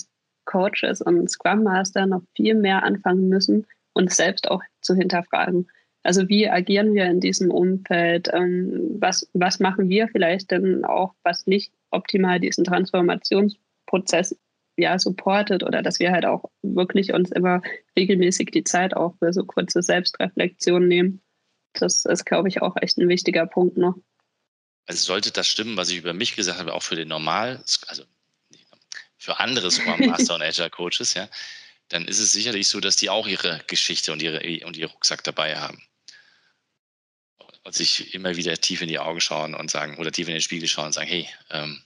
[0.45, 5.69] Coaches und Scrum Master noch viel mehr anfangen müssen, uns selbst auch zu hinterfragen.
[6.07, 8.29] Also wie agieren wir in diesem Umfeld?
[8.31, 14.35] Ähm, was, was machen wir vielleicht denn auch, was nicht optimal diesen Transformationsprozess Prozess
[14.77, 17.61] ja supportet oder dass wir halt auch wirklich uns immer
[17.97, 21.21] regelmäßig die Zeit auch für so kurze Selbstreflexion nehmen.
[21.73, 23.95] Das ist, glaube ich, auch echt ein wichtiger Punkt noch.
[24.85, 28.03] Also sollte das stimmen, was ich über mich gesagt habe, auch für den Normal, also
[29.17, 31.27] für andere Scrum Master und Agile Coaches, ja,
[31.89, 35.25] dann ist es sicherlich so, dass die auch ihre Geschichte und ihre und ihr Rucksack
[35.25, 35.81] dabei haben.
[37.67, 40.41] Und sich immer wieder tief in die Augen schauen und sagen, oder tief in den
[40.41, 41.83] Spiegel schauen und sagen, hey, ähm,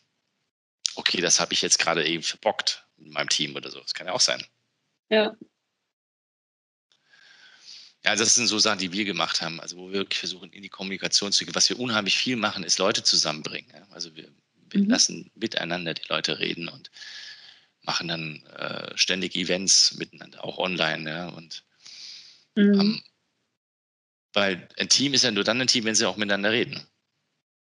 [0.94, 3.80] okay, das habe ich jetzt gerade eben verbockt in meinem Team oder so.
[3.80, 4.46] Das kann ja auch sein.
[5.10, 5.36] Ja.
[8.04, 9.60] Ja, das sind so Sachen, die wir gemacht haben.
[9.60, 11.56] Also wo wir wirklich versuchen, in die Kommunikation zu gehen.
[11.56, 13.74] Was wir unheimlich viel machen, ist Leute zusammenbringen.
[13.90, 14.30] Also wir,
[14.74, 14.88] mhm.
[14.88, 16.92] lassen miteinander die Leute reden und
[17.82, 21.10] machen dann äh, ständig Events miteinander, auch online.
[21.10, 21.64] Ja, und
[22.54, 22.80] mhm.
[22.80, 23.04] ähm,
[24.34, 26.82] weil ein Team ist ja nur dann ein Team, wenn sie auch miteinander reden.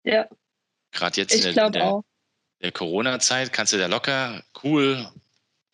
[0.03, 0.27] Ja.
[0.91, 2.01] Gerade jetzt ich in der, der,
[2.61, 5.07] der Corona-Zeit kannst du da locker, cool,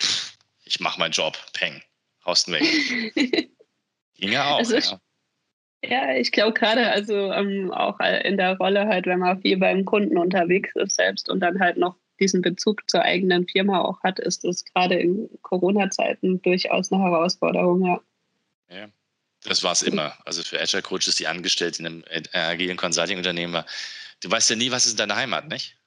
[0.02, 1.82] pff, ich mache meinen Job, peng,
[2.26, 2.64] haust weg.
[4.16, 4.58] Ging ja auch.
[4.60, 5.00] Also, ja.
[5.84, 6.16] ja.
[6.16, 10.18] ich glaube gerade, also ähm, auch in der Rolle halt, wenn man viel beim Kunden
[10.18, 14.46] unterwegs ist selbst und dann halt noch diesen Bezug zur eigenen Firma auch hat, ist
[14.46, 18.02] das gerade in Corona-Zeiten durchaus eine Herausforderung, ja.
[18.70, 18.88] Ja,
[19.48, 20.18] das war es immer.
[20.26, 23.66] Also für Agile Coaches, die angestellt in einem äh, agilen Consulting-Unternehmen war,
[24.22, 25.78] du weißt ja nie, was ist in deiner Heimat, nicht?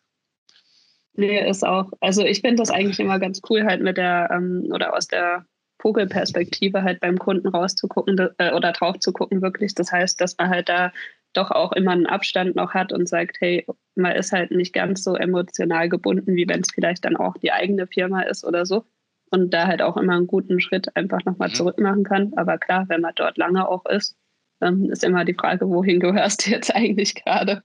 [1.15, 1.91] Nee, ist auch.
[2.01, 5.45] Also ich finde das eigentlich immer ganz cool, halt mit der ähm, oder aus der
[5.81, 9.75] Vogelperspektive halt beim Kunden rauszugucken äh, oder drauf zu gucken, wirklich.
[9.75, 10.93] Das heißt, dass man halt da
[11.33, 15.05] doch auch immer einen Abstand noch hat und sagt, hey, man ist halt nicht ganz
[15.05, 18.85] so emotional gebunden, wie wenn es vielleicht dann auch die eigene Firma ist oder so.
[19.31, 21.55] Und da halt auch immer einen guten Schritt einfach nochmal mhm.
[21.55, 22.33] zurück machen kann.
[22.37, 24.17] Aber klar, wenn man dort lange auch ist,
[24.61, 27.63] ist immer die Frage, wohin gehörst du jetzt eigentlich gerade?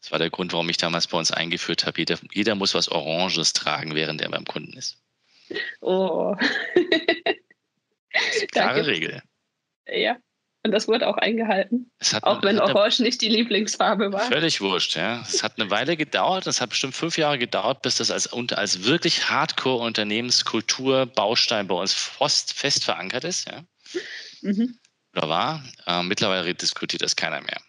[0.00, 1.98] Das war der Grund, warum ich damals bei uns eingeführt habe.
[1.98, 4.98] Jeder, jeder muss was Oranges tragen, während er beim Kunden ist.
[5.80, 6.34] Oh.
[8.52, 9.22] klare Regel.
[9.86, 10.16] Ja.
[10.62, 11.90] Und das wurde auch eingehalten.
[12.20, 14.20] auch wenn Orange nicht die Lieblingsfarbe war.
[14.20, 15.22] Völlig wurscht, ja.
[15.22, 18.84] Es hat eine Weile gedauert, es hat bestimmt fünf Jahre gedauert, bis das als, als
[18.84, 23.62] wirklich Hardcore-Unternehmenskultur Baustein bei uns fest, fest verankert ist, ja.
[24.42, 24.78] Mhm.
[25.16, 25.64] Oder war.
[25.86, 27.60] Äh, mittlerweile diskutiert das keiner mehr.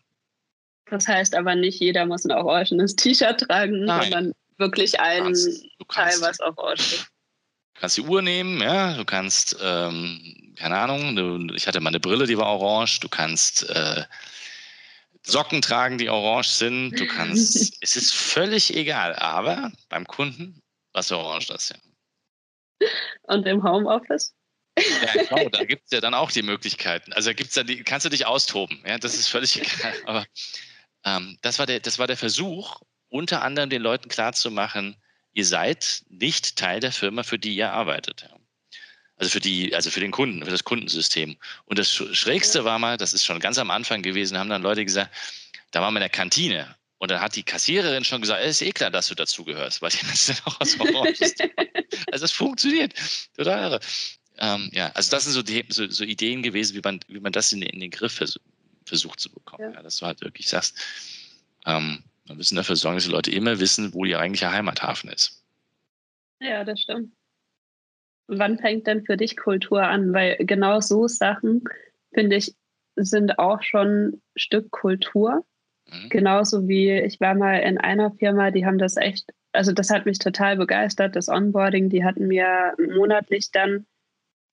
[0.90, 4.02] Das heißt aber nicht, jeder muss ein orangenes T-Shirt tragen, Nein.
[4.02, 5.34] sondern wirklich ein
[5.88, 7.08] Teil, was orange ist.
[7.82, 11.88] Du kannst die Uhr nehmen, ja, du kannst, ähm, keine Ahnung, du, ich hatte mal
[11.88, 14.06] eine Brille, die war orange, du kannst äh,
[15.24, 20.62] Socken tragen, die orange sind, du kannst, es ist völlig egal, aber beim Kunden
[20.94, 22.88] was orange das, ja.
[23.24, 24.36] Und im Homeoffice?
[24.78, 27.14] Ja, genau, da gibt es ja dann auch die Möglichkeiten.
[27.14, 29.96] Also gibt's da die, kannst du dich austoben, ja, das ist völlig egal.
[30.06, 30.26] Aber
[31.04, 32.80] ähm, das, war der, das war der Versuch,
[33.10, 35.02] unter anderem den Leuten klarzumachen,
[35.34, 38.30] ihr seid nicht Teil der Firma, für die ihr arbeitet.
[39.18, 41.38] Also für die, also für den Kunden, für das Kundensystem.
[41.66, 44.84] Und das Schrägste war mal, das ist schon ganz am Anfang gewesen, haben dann Leute
[44.84, 45.16] gesagt,
[45.72, 48.68] da waren wir in der Kantine und dann hat die Kassiererin schon gesagt, es ist
[48.68, 51.36] eh klar, dass du dazugehörst, weil die müssen auch was Oranges
[52.12, 52.94] Also es funktioniert.
[53.36, 53.80] Total irre.
[54.40, 57.32] Ähm, ja, also das sind so, die, so, so, Ideen gewesen, wie man, wie man
[57.32, 58.42] das in, in den Griff versucht
[58.86, 59.64] versucht zu bekommen.
[59.64, 59.78] Ja.
[59.78, 60.78] Ja, dass du halt wirklich sagst,
[61.66, 65.44] ähm, wir müssen dafür sorgen, dass die Leute immer wissen, wo ihr eigentlicher Heimathafen ist.
[66.40, 67.14] Ja, das stimmt.
[68.28, 70.14] Wann fängt denn für dich Kultur an?
[70.14, 71.64] Weil genau so Sachen,
[72.14, 72.56] finde ich,
[72.96, 75.46] sind auch schon ein Stück Kultur.
[75.88, 76.10] Mhm.
[76.10, 80.06] Genauso wie ich war mal in einer Firma, die haben das echt, also das hat
[80.06, 83.86] mich total begeistert, das Onboarding, die hatten mir monatlich dann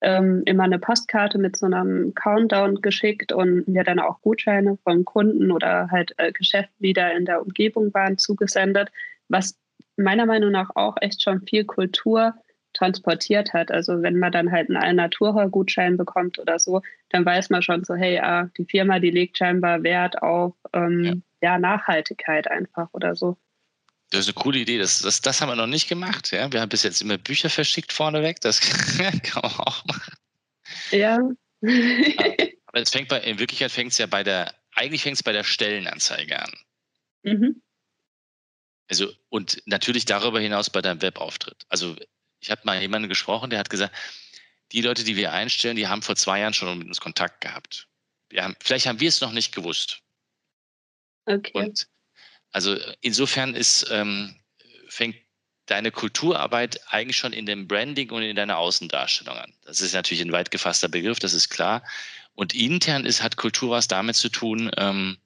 [0.01, 5.05] ähm, immer eine Postkarte mit so einem Countdown geschickt und mir dann auch Gutscheine von
[5.05, 8.91] Kunden oder halt äh, Geschäften, die da in der Umgebung waren, zugesendet,
[9.29, 9.59] was
[9.97, 12.35] meiner Meinung nach auch echt schon viel Kultur
[12.73, 13.71] transportiert hat.
[13.73, 17.95] Also wenn man dann halt einen Alnatura-Gutschein bekommt oder so, dann weiß man schon so,
[17.95, 21.53] hey, ah, die Firma, die legt scheinbar Wert auf ähm, ja.
[21.53, 23.37] ja, Nachhaltigkeit einfach oder so.
[24.11, 24.79] Das ist eine coole Idee.
[24.79, 26.31] Das, das, das haben wir noch nicht gemacht.
[26.31, 26.51] Ja?
[26.51, 28.41] Wir haben bis jetzt immer Bücher verschickt vorneweg.
[28.41, 28.61] Das
[29.23, 30.15] kann man auch machen.
[30.91, 31.19] Ja.
[31.61, 35.33] Aber es fängt bei, in Wirklichkeit fängt es ja bei der, eigentlich fängt es bei
[35.33, 36.53] der Stellenanzeige an.
[37.23, 37.63] Mhm.
[38.89, 41.67] Also, und natürlich darüber hinaus bei deinem Webauftritt.
[41.69, 41.97] Also,
[42.41, 43.95] ich habe mal jemanden gesprochen, der hat gesagt,
[44.73, 47.89] die Leute, die wir einstellen, die haben vor zwei Jahren schon mit uns Kontakt gehabt.
[48.35, 50.01] Haben, vielleicht haben wir es noch nicht gewusst.
[51.27, 51.53] Okay.
[51.55, 51.89] Und
[52.53, 54.37] also insofern ist, ähm,
[54.89, 55.17] fängt
[55.67, 59.53] deine Kulturarbeit eigentlich schon in dem Branding und in deiner Außendarstellung an.
[59.65, 61.83] Das ist natürlich ein weit gefasster Begriff, das ist klar.
[62.35, 65.19] Und intern ist, hat Kultur was damit zu tun, ähm,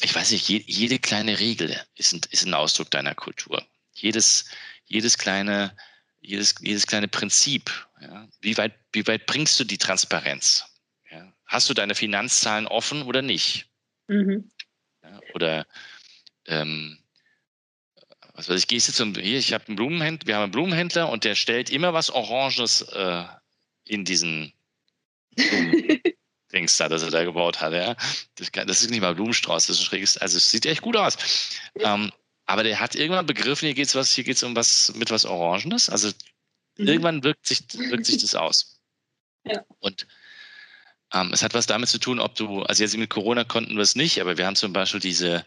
[0.00, 3.66] ich weiß nicht, je, jede kleine Regel ist ein, ist ein Ausdruck deiner Kultur.
[3.94, 4.44] jedes,
[4.86, 5.76] jedes kleine,
[6.20, 7.70] jedes, jedes kleine Prinzip.
[8.00, 8.28] Ja?
[8.40, 10.64] Wie, weit, wie weit bringst du die Transparenz?
[11.10, 11.32] Ja?
[11.46, 13.66] Hast du deine Finanzzahlen offen oder nicht?
[14.06, 14.50] Mhm.
[15.10, 15.20] Ja?
[15.34, 15.66] Oder
[16.46, 16.98] ähm,
[18.34, 21.10] was weiß ich, gehst du zum, hier, ich habe einen Blumenhändler, wir haben einen Blumenhändler
[21.10, 23.24] und der stellt immer was Oranges äh,
[23.84, 24.52] in diesen
[26.52, 27.72] Dings da, das er da gebaut hat.
[27.72, 27.96] Ja.
[28.36, 30.96] Das, das, ist nicht mal Blumenstrauß, das ist ein schräges, also es sieht echt gut
[30.96, 31.16] aus.
[31.76, 32.12] Ähm,
[32.46, 35.24] aber der hat irgendwann begriffen, hier geht es was, hier geht's um was mit was
[35.24, 35.90] Orangenes.
[35.90, 36.08] Also
[36.78, 36.88] mhm.
[36.88, 38.80] irgendwann wirkt sich, wirkt sich das aus.
[39.44, 39.64] Ja.
[39.80, 40.06] Und
[41.12, 43.82] ähm, es hat was damit zu tun, ob du, also jetzt mit Corona konnten wir
[43.82, 45.44] es nicht, aber wir haben zum Beispiel diese,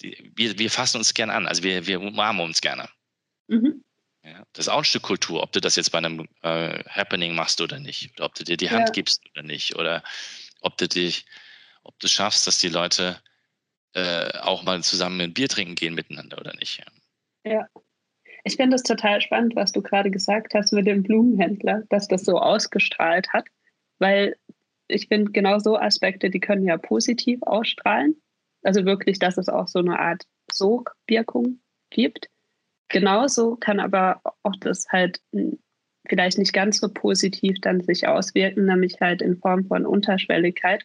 [0.00, 2.88] die, wir, wir fassen uns gern an, also wir, wir umarmen uns gerne.
[3.48, 3.82] Mhm.
[4.24, 7.34] Ja, das ist auch ein Stück Kultur, ob du das jetzt bei einem äh, Happening
[7.34, 8.92] machst oder nicht, oder ob du dir die Hand ja.
[8.92, 10.02] gibst oder nicht, oder
[10.60, 11.26] ob du dich,
[11.82, 13.20] ob du schaffst, dass die Leute
[13.92, 16.82] äh, auch mal zusammen ein Bier trinken gehen miteinander oder nicht.
[17.44, 17.52] Ja.
[17.52, 17.68] ja.
[18.44, 22.24] Ich finde es total spannend, was du gerade gesagt hast mit dem Blumenhändler, dass das
[22.24, 23.46] so ausgestrahlt hat,
[23.98, 24.36] weil
[24.88, 28.16] ich finde genau so Aspekte, die können ja positiv ausstrahlen.
[28.62, 31.60] Also wirklich, dass es auch so eine Art Sogwirkung
[31.90, 32.28] gibt.
[32.88, 35.20] Genauso kann aber auch das halt
[36.08, 40.84] vielleicht nicht ganz so positiv dann sich auswirken, nämlich halt in Form von Unterschwelligkeit.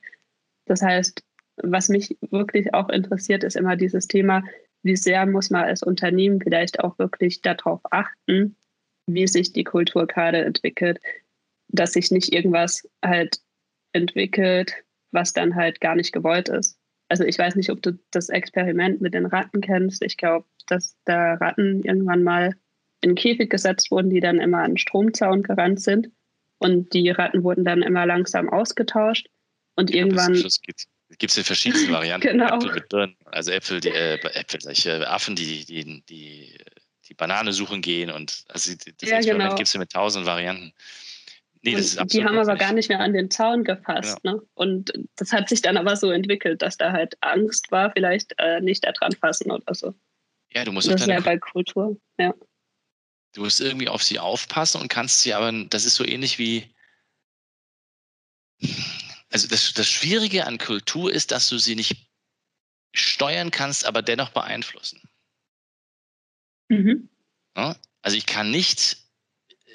[0.65, 1.23] Das heißt,
[1.63, 4.43] was mich wirklich auch interessiert, ist immer dieses Thema,
[4.81, 8.55] wie sehr muss man als Unternehmen vielleicht auch wirklich darauf achten,
[9.07, 10.99] wie sich die Kultur gerade entwickelt,
[11.67, 13.39] dass sich nicht irgendwas halt
[13.93, 14.73] entwickelt,
[15.11, 16.77] was dann halt gar nicht gewollt ist.
[17.09, 20.03] Also ich weiß nicht, ob du das Experiment mit den Ratten kennst.
[20.03, 22.55] Ich glaube, dass da Ratten irgendwann mal
[23.01, 26.11] in den Käfig gesetzt wurden, die dann immer an den Stromzaun gerannt sind.
[26.59, 29.27] Und die Ratten wurden dann immer langsam ausgetauscht.
[29.75, 30.33] Und ja, irgendwann.
[31.17, 32.27] Gibt es in verschiedensten Varianten.
[32.31, 32.57] genau.
[32.57, 36.55] Äpfel mit Birnen, also Äpfel, die, äh, Äpfel, solche Affen, die, die, die,
[37.07, 38.11] die Banane suchen gehen.
[38.11, 39.55] Und also das ja, Experiment genau.
[39.55, 40.73] gibt es ja mit tausend Varianten.
[41.61, 44.19] Nee, das ist die haben aber gar nicht mehr an den Zaun gefasst.
[44.23, 44.33] Ja.
[44.33, 44.41] Ne?
[44.53, 48.61] Und das hat sich dann aber so entwickelt, dass da halt Angst war, vielleicht äh,
[48.61, 49.93] nicht da dran fassen oder so.
[50.53, 52.33] Ja, du musst das ist ja bei Kultur, ja.
[53.33, 56.73] Du musst irgendwie auf sie aufpassen und kannst sie aber, das ist so ähnlich wie,
[59.29, 62.09] also das, das Schwierige an Kultur ist, dass du sie nicht
[62.93, 65.01] steuern kannst, aber dennoch beeinflussen.
[66.69, 67.09] Mhm.
[67.55, 67.75] Ja?
[68.01, 68.97] Also ich kann nicht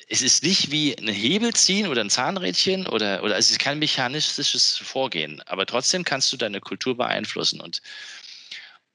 [0.08, 3.78] es ist nicht wie ein Hebel ziehen oder ein Zahnrädchen oder, oder es ist kein
[3.78, 7.82] mechanistisches Vorgehen, aber trotzdem kannst du deine Kultur beeinflussen und,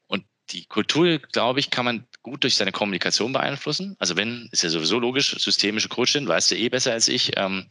[0.07, 3.95] und die Kultur, glaube ich, kann man gut durch seine Kommunikation beeinflussen.
[3.99, 7.69] Also wenn, ist ja sowieso logisch, systemische Coachin, weißt du eh besser als ich, ähm,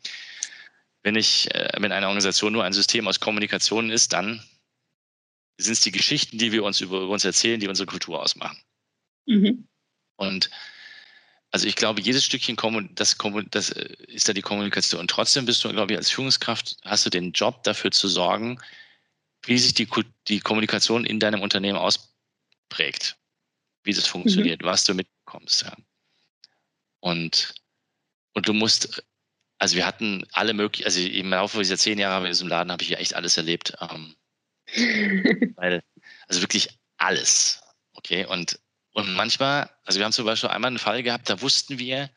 [1.02, 4.42] wenn ich, äh, wenn eine Organisation nur ein System aus Kommunikation ist, dann
[5.58, 8.58] sind es die Geschichten, die wir uns über uns erzählen, die unsere Kultur ausmachen.
[9.26, 9.68] Mhm.
[10.16, 10.50] Und
[11.50, 12.56] also ich glaube, jedes Stückchen
[12.94, 13.16] das,
[13.50, 15.00] das äh, ist da die Kommunikation.
[15.00, 18.60] Und trotzdem bist du, glaube ich, als Führungskraft hast du den Job dafür zu sorgen,
[19.44, 19.88] wie sich die,
[20.26, 23.16] die Kommunikation in deinem Unternehmen ausprägt,
[23.84, 24.66] wie das funktioniert, mhm.
[24.66, 25.62] was du mitbekommst.
[25.62, 25.76] Ja.
[27.00, 27.54] Und,
[28.34, 29.02] und du musst,
[29.58, 32.82] also wir hatten alle möglichen, also im Laufe dieser zehn Jahre in diesem Laden habe
[32.82, 33.74] ich ja echt alles erlebt.
[33.80, 34.16] Ähm,
[35.56, 35.82] weil,
[36.26, 36.68] also wirklich
[36.98, 37.62] alles.
[37.94, 38.58] Okay, und
[38.98, 42.10] und manchmal, also wir haben zum Beispiel einmal einen Fall gehabt, da wussten wir,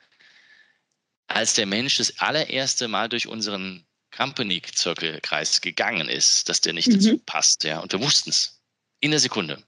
[1.28, 6.94] als der Mensch das allererste Mal durch unseren Company-Zirkelkreis gegangen ist, dass der nicht mhm.
[6.94, 7.66] dazu passt.
[7.66, 8.64] Ja, und wir wussten es.
[9.00, 9.64] In der Sekunde.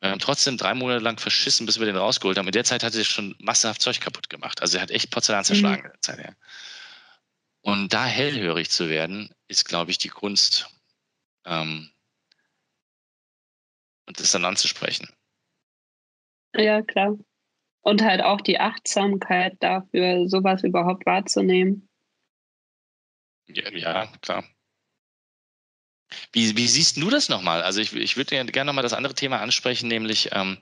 [0.00, 2.46] Wir haben trotzdem drei Monate lang verschissen, bis wir den rausgeholt haben.
[2.46, 4.60] In der Zeit hat er schon massenhaft Zeug kaputt gemacht.
[4.60, 5.86] Also er hat echt Porzellan zerschlagen mhm.
[5.86, 6.18] in der Zeit.
[6.18, 6.32] Ja.
[7.60, 10.68] Und da hellhörig zu werden, ist, glaube ich, die Kunst,
[11.44, 11.92] ähm,
[14.06, 15.08] und das dann anzusprechen.
[16.54, 17.16] Ja, klar.
[17.82, 21.88] Und halt auch die Achtsamkeit dafür, sowas überhaupt wahrzunehmen.
[23.46, 24.44] Ja, ja klar.
[26.32, 27.62] Wie, wie siehst du das nochmal?
[27.62, 30.58] Also ich, ich würde gerne nochmal das andere Thema ansprechen, nämlich ähm,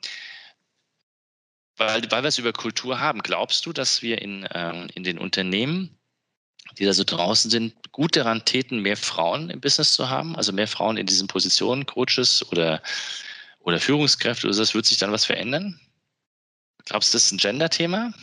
[1.77, 3.21] weil, weil wir es über Kultur haben.
[3.21, 5.99] Glaubst du, dass wir in, ähm, in den Unternehmen,
[6.79, 10.37] die da so draußen sind, gut daran täten, mehr Frauen im Business zu haben?
[10.37, 12.83] Also mehr Frauen in diesen Positionen, Coaches oder,
[13.67, 14.57] oder Führungskräfte oder?
[14.57, 15.79] Das wird sich dann was verändern?
[16.87, 18.15] Glaubst du, das ist ein Gender-Thema?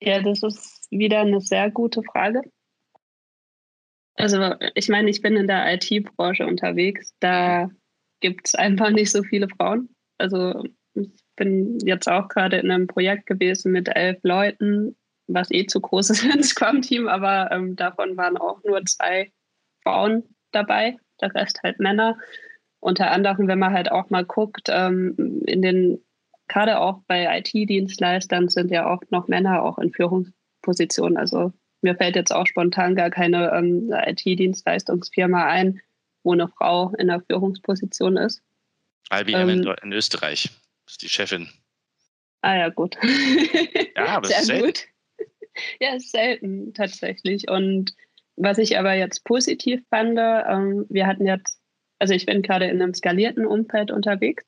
[0.00, 2.40] Ja, das ist wieder eine sehr gute Frage.
[4.14, 7.14] Also ich meine, ich bin in der IT-Branche unterwegs.
[7.20, 7.70] Da
[8.20, 9.94] gibt es einfach nicht so viele Frauen.
[10.16, 14.96] Also ich bin jetzt auch gerade in einem Projekt gewesen mit elf Leuten,
[15.26, 19.30] was eh zu groß ist ein Scrum-Team, aber ähm, davon waren auch nur zwei
[19.82, 22.18] Frauen dabei, der Rest halt Männer.
[22.80, 26.00] Unter anderem, wenn man halt auch mal guckt, ähm, in den,
[26.48, 31.16] gerade auch bei IT-Dienstleistern sind ja oft noch Männer auch in Führungspositionen.
[31.16, 31.52] Also
[31.82, 35.80] mir fällt jetzt auch spontan gar keine ähm, IT-Dienstleistungsfirma ein,
[36.22, 38.42] wo eine Frau in der Führungsposition ist.
[39.12, 40.50] IBM ähm, in, Österreich
[40.86, 41.48] ist die Chefin.
[42.42, 42.96] Ah ja, gut.
[43.96, 44.86] Ja, aber Sehr ist gut.
[45.80, 47.48] Ja, selten tatsächlich.
[47.48, 47.94] Und
[48.36, 51.55] was ich aber jetzt positiv fand, ähm, wir hatten jetzt,
[51.98, 54.44] also ich bin gerade in einem skalierten Umfeld unterwegs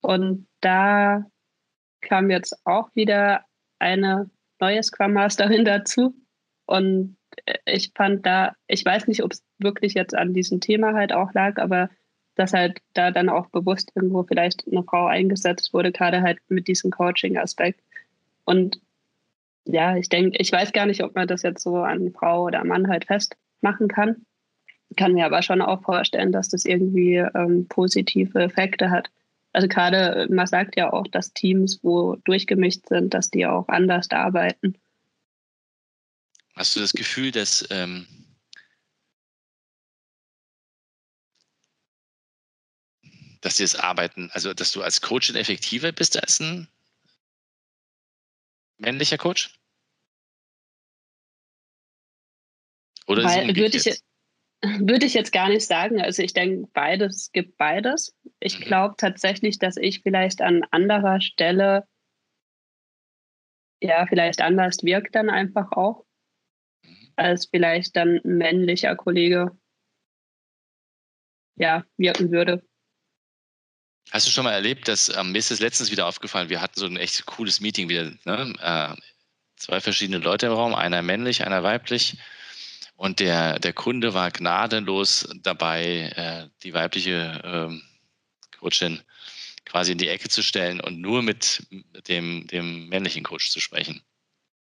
[0.00, 1.24] und da
[2.00, 3.44] kam jetzt auch wieder
[3.78, 4.30] eine
[4.60, 6.14] neue Scrum Masterin dazu.
[6.66, 7.16] Und
[7.66, 11.32] ich fand da, ich weiß nicht, ob es wirklich jetzt an diesem Thema halt auch
[11.34, 11.90] lag, aber
[12.36, 16.66] dass halt da dann auch bewusst irgendwo vielleicht eine Frau eingesetzt wurde, gerade halt mit
[16.68, 17.80] diesem Coaching-Aspekt.
[18.44, 18.80] Und
[19.66, 22.64] ja, ich denke, ich weiß gar nicht, ob man das jetzt so an Frau oder
[22.64, 24.26] Mann halt festmachen kann.
[24.96, 29.10] Kann mir aber schon auch vorstellen, dass das irgendwie ähm, positive Effekte hat.
[29.52, 34.10] Also gerade, man sagt ja auch, dass Teams, wo durchgemischt sind, dass die auch anders
[34.10, 34.74] arbeiten.
[36.54, 38.06] Hast du das Gefühl, dass ähm,
[43.44, 46.66] dass dir das Arbeiten, also dass du als Coach effektiver bist als ein
[48.78, 49.58] männlicher Coach?
[53.06, 54.02] Oder Weil, würde ich,
[54.80, 56.00] würde ich jetzt gar nicht sagen.
[56.00, 58.14] Also ich denke, beides gibt beides.
[58.40, 58.64] Ich mhm.
[58.64, 61.86] glaube tatsächlich, dass ich vielleicht an anderer Stelle
[63.80, 66.04] ja vielleicht anders wirke dann einfach auch,
[66.82, 67.12] mhm.
[67.16, 69.56] als vielleicht dann ein männlicher Kollege
[71.56, 72.62] ja wirken würde.
[74.10, 76.78] Hast du schon mal erlebt, dass ähm, mir ist es letztens wieder aufgefallen, wir hatten
[76.78, 78.52] so ein echt cooles Meeting wieder, ne?
[78.60, 78.94] äh,
[79.56, 82.18] zwei verschiedene Leute im Raum, einer männlich, einer weiblich.
[83.04, 87.82] Und der, der Kunde war gnadenlos dabei, äh, die weibliche ähm,
[88.58, 89.02] Coachin
[89.66, 91.66] quasi in die Ecke zu stellen und nur mit
[92.08, 94.00] dem, dem männlichen Coach zu sprechen.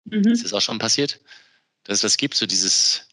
[0.04, 0.26] Mhm.
[0.26, 1.20] Ist das auch schon passiert?
[1.84, 3.06] Dass es das gibt, so dieses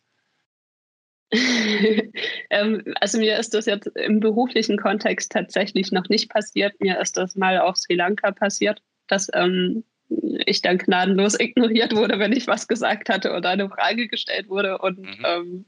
[1.31, 6.79] ähm, also mir ist das jetzt im beruflichen Kontext tatsächlich noch nicht passiert.
[6.79, 12.19] Mir ist das mal auf Sri Lanka passiert, dass ähm, ich dann gnadenlos ignoriert wurde,
[12.19, 14.77] wenn ich was gesagt hatte oder eine Frage gestellt wurde.
[14.79, 15.25] Und mhm.
[15.25, 15.65] ähm,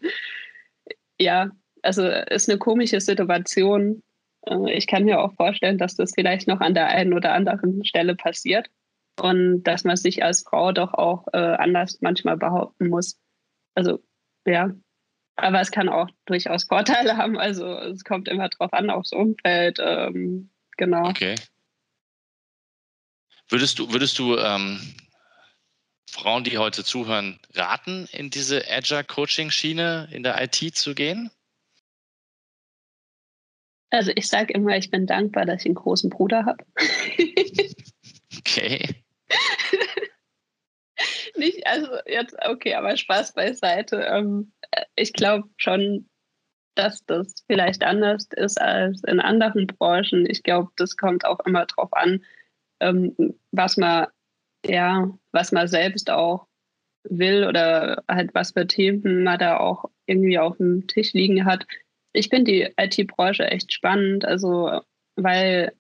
[1.20, 4.04] ja, also ist eine komische Situation.
[4.46, 7.84] Äh, ich kann mir auch vorstellen, dass das vielleicht noch an der einen oder anderen
[7.86, 8.70] Stelle passiert
[9.22, 13.20] und dass man sich als Frau doch auch äh, anders manchmal behaupten muss.
[13.76, 14.00] Also
[14.46, 14.72] ja,
[15.36, 17.38] aber es kann auch durchaus Vorteile haben.
[17.38, 19.80] Also es kommt immer drauf an, aufs Umfeld.
[19.82, 21.10] Ähm, genau.
[21.10, 21.36] Okay.
[23.50, 24.80] Würdest du, würdest du ähm,
[26.10, 31.32] Frauen, die heute zuhören, raten, in diese Agile Coaching Schiene in der IT zu gehen?
[33.92, 36.64] Also ich sage immer, ich bin dankbar, dass ich einen großen Bruder habe.
[38.38, 39.04] okay.
[41.36, 43.98] Nicht, also jetzt, okay, aber Spaß beiseite.
[44.02, 44.52] Ähm,
[44.96, 46.08] ich glaube schon,
[46.76, 50.30] dass das vielleicht anders ist als in anderen Branchen.
[50.30, 52.24] Ich glaube, das kommt auch immer darauf an,
[52.80, 53.16] ähm,
[53.52, 54.08] was man,
[54.66, 56.48] ja, was man selbst auch
[57.04, 61.66] will oder halt was für Themen man da auch irgendwie auf dem Tisch liegen hat.
[62.14, 64.82] Ich finde die IT-Branche echt spannend, also
[65.16, 65.74] weil,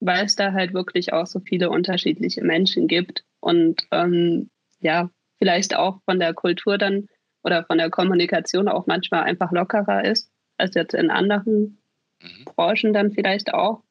[0.00, 5.76] weil es da halt wirklich auch so viele unterschiedliche Menschen gibt und ähm, ja, vielleicht
[5.76, 7.08] auch von der Kultur dann
[7.44, 11.80] oder von der Kommunikation auch manchmal einfach lockerer ist, als jetzt in anderen
[12.22, 12.44] mhm.
[12.44, 13.82] Branchen dann vielleicht auch.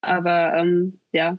[0.00, 1.38] Aber ähm, ja,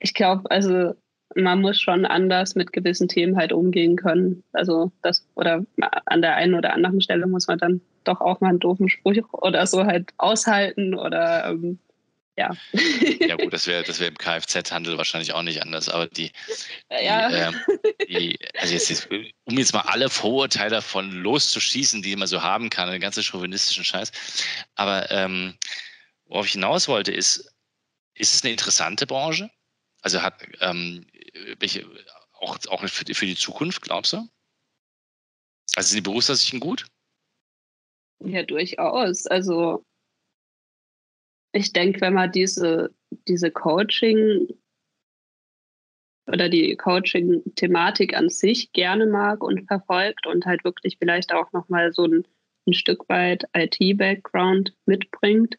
[0.00, 0.94] ich glaube, also
[1.36, 4.42] man muss schon anders mit gewissen Themen halt umgehen können.
[4.52, 5.64] Also das oder
[6.06, 9.32] an der einen oder anderen Stelle muss man dann doch auch mal einen doofen Spruch
[9.32, 11.78] oder so halt aushalten oder ähm,
[12.36, 12.56] ja.
[13.20, 15.88] Ja gut, das wäre das wär im Kfz-Handel wahrscheinlich auch nicht anders.
[15.88, 16.32] Aber die,
[16.88, 17.28] ja.
[17.28, 19.08] die, äh, die also jetzt,
[19.44, 23.84] um jetzt mal alle Vorurteile davon loszuschießen, die man so haben kann, den ganzen chauvinistischen
[23.84, 24.10] Scheiß.
[24.74, 25.54] Aber ähm,
[26.26, 27.52] worauf ich hinaus wollte, ist,
[28.14, 29.50] ist es eine interessante Branche?
[30.02, 31.06] Also hat ähm,
[31.58, 31.86] welche,
[32.32, 34.28] auch, auch für, die, für die Zukunft, glaubst du?
[35.76, 36.86] Also sind die Berufsaussichten gut?
[38.24, 39.26] Ja, durchaus.
[39.26, 39.84] Also
[41.52, 42.94] ich denke, wenn man diese,
[43.28, 44.48] diese Coaching
[46.26, 51.92] oder die Coaching-Thematik an sich gerne mag und verfolgt und halt wirklich vielleicht auch nochmal
[51.92, 52.26] so ein,
[52.66, 55.58] ein Stück weit IT-Background mitbringt,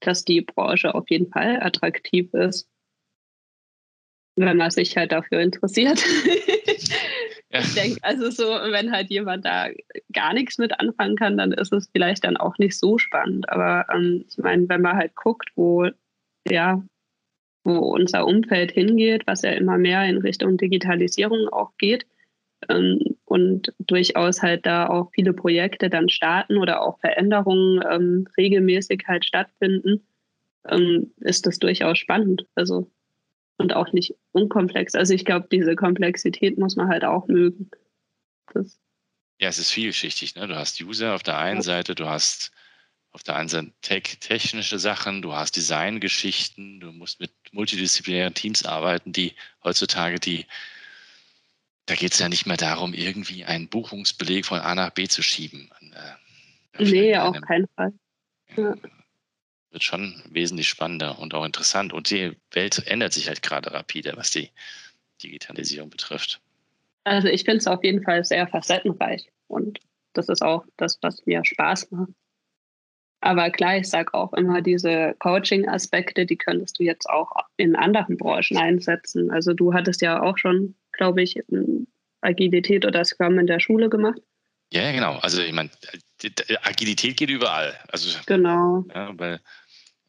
[0.00, 2.68] dass die Branche auf jeden Fall attraktiv ist,
[4.36, 6.02] wenn man sich halt dafür interessiert.
[7.52, 7.60] ja.
[7.60, 9.68] ich denke, also so, wenn halt jemand da
[10.12, 13.48] gar nichts mit anfangen kann, dann ist es vielleicht dann auch nicht so spannend.
[13.48, 15.88] Aber ähm, ich meine, wenn man halt guckt, wo,
[16.48, 16.82] ja,
[17.64, 22.06] wo unser Umfeld hingeht, was ja immer mehr in Richtung Digitalisierung auch geht,
[22.68, 29.04] ähm, und durchaus halt da auch viele Projekte dann starten oder auch Veränderungen ähm, regelmäßig
[29.06, 30.06] halt stattfinden,
[30.68, 32.46] ähm, ist das durchaus spannend.
[32.54, 32.90] Also
[33.60, 34.94] und auch nicht unkomplex.
[34.94, 37.70] Also ich glaube, diese Komplexität muss man halt auch mögen.
[38.52, 38.78] Das
[39.40, 40.34] ja, es ist vielschichtig.
[40.34, 40.46] Ne?
[40.48, 41.62] Du hast User auf der einen.
[41.62, 42.52] Seite, du hast
[43.12, 49.12] auf der einen Seite technische Sachen, du hast Designgeschichten, du musst mit multidisziplinären Teams arbeiten,
[49.12, 49.34] die
[49.64, 50.46] heutzutage die
[51.86, 55.22] da geht es ja nicht mehr darum, irgendwie einen Buchungsbeleg von A nach B zu
[55.22, 55.70] schieben.
[56.78, 57.92] Äh, nee, auf keinen Fall.
[58.56, 58.76] Ja.
[59.70, 61.92] Wird schon wesentlich spannender und auch interessant.
[61.92, 64.50] Und die Welt ändert sich halt gerade rapide, was die
[65.22, 66.40] Digitalisierung betrifft.
[67.04, 69.80] Also ich finde es auf jeden Fall sehr facettenreich und
[70.12, 72.10] das ist auch das, was mir Spaß macht.
[73.22, 78.16] Aber klar, ich sage auch immer, diese Coaching-Aspekte, die könntest du jetzt auch in anderen
[78.16, 79.30] Branchen einsetzen.
[79.30, 81.42] Also du hattest ja auch schon glaube ich,
[82.20, 84.20] Agilität oder Scrum in der Schule gemacht.
[84.72, 85.16] Ja, genau.
[85.18, 85.70] Also ich meine,
[86.62, 87.74] Agilität geht überall.
[87.88, 88.84] Also, genau.
[88.94, 89.40] Ja, weil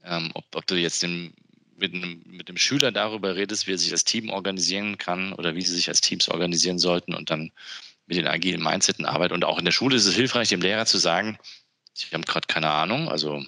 [0.05, 1.33] ähm, ob, ob, du jetzt den,
[1.77, 5.55] mit, einem, mit dem Schüler darüber redest, wie er sich als Team organisieren kann oder
[5.55, 7.51] wie sie sich als Teams organisieren sollten und dann
[8.07, 9.33] mit den agilen Mindseten arbeiten.
[9.33, 11.37] Und auch in der Schule ist es hilfreich, dem Lehrer zu sagen,
[11.95, 13.43] ich habe gerade keine Ahnung, also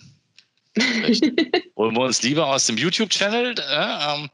[1.76, 3.56] holen wir uns lieber aus dem YouTube-Channel.
[3.60, 4.30] Äh, ähm,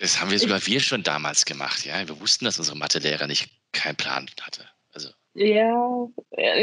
[0.00, 2.06] das haben wir sogar wir schon damals gemacht, ja.
[2.06, 4.68] Wir wussten, dass unsere Mathelehrer nicht keinen Plan hatte.
[5.34, 6.08] Ja,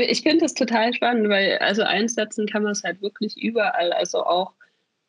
[0.07, 3.91] ich finde das total spannend, weil also einsetzen kann man es halt wirklich überall.
[3.91, 4.53] Also auch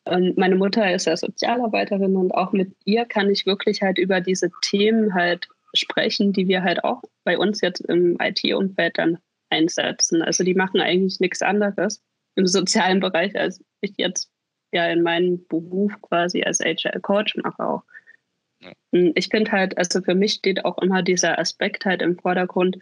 [0.05, 4.19] ähm, meine Mutter ist ja Sozialarbeiterin und auch mit ihr kann ich wirklich halt über
[4.19, 9.17] diese Themen halt sprechen, die wir halt auch bei uns jetzt im IT-Umfeld dann
[9.49, 10.21] einsetzen.
[10.21, 12.01] Also die machen eigentlich nichts anderes
[12.35, 14.29] im sozialen Bereich, als ich jetzt
[14.73, 17.83] ja in meinem Beruf quasi als HR-Coach mache auch.
[18.93, 22.77] Hm, ich finde halt, also für mich steht auch immer dieser Aspekt halt im Vordergrund.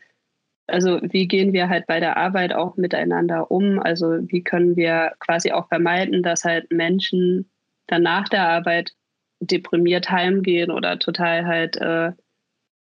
[0.72, 3.80] Also wie gehen wir halt bei der Arbeit auch miteinander um?
[3.80, 7.50] Also wie können wir quasi auch vermeiden, dass halt Menschen
[7.88, 8.94] dann nach der Arbeit
[9.42, 12.12] deprimiert heimgehen oder total halt äh,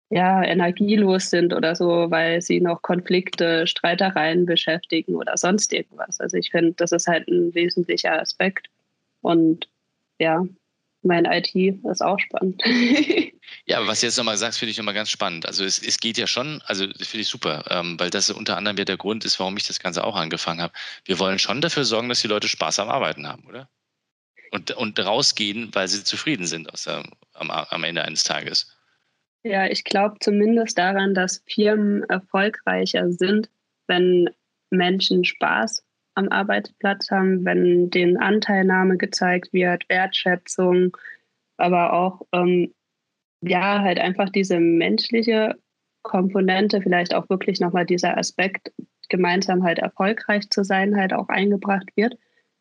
[0.10, 6.20] ja energielos sind oder so, weil sie noch Konflikte, Streitereien beschäftigen oder sonst irgendwas.
[6.20, 8.70] Also ich finde, das ist halt ein wesentlicher Aspekt.
[9.22, 9.70] Und
[10.20, 10.46] ja,
[11.02, 12.62] mein IT ist auch spannend.
[13.66, 15.46] ja, aber was du jetzt nochmal sagst, finde ich nochmal ganz spannend.
[15.46, 18.58] Also es, es geht ja schon, also das finde ich super, ähm, weil das unter
[18.58, 20.74] anderem ja der Grund ist, warum ich das Ganze auch angefangen habe.
[21.06, 23.70] Wir wollen schon dafür sorgen, dass die Leute Spaß am Arbeiten haben, oder?
[24.52, 28.76] Und, und rausgehen, weil sie zufrieden sind aus der, am, am Ende eines Tages.
[29.44, 33.50] Ja, ich glaube zumindest daran, dass Firmen erfolgreicher sind,
[33.88, 34.30] wenn
[34.70, 35.84] Menschen Spaß
[36.16, 40.96] am Arbeitsplatz haben, wenn denen Anteilnahme gezeigt wird, Wertschätzung,
[41.58, 42.74] aber auch ähm,
[43.42, 45.56] ja halt einfach diese menschliche
[46.04, 48.72] Komponente, vielleicht auch wirklich nochmal dieser Aspekt,
[49.10, 52.18] gemeinsam halt erfolgreich zu sein, halt auch eingebracht wird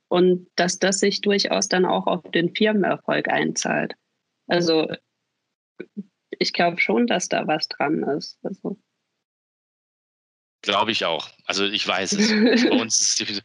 [0.09, 3.94] und dass das sich durchaus dann auch auf den Firmenerfolg einzahlt.
[4.46, 4.88] Also
[6.30, 8.38] ich glaube schon, dass da was dran ist.
[8.42, 8.78] Also.
[10.69, 11.31] Glaube ich auch.
[11.47, 12.29] Also ich weiß es.
[12.29, 13.43] Bei uns ist es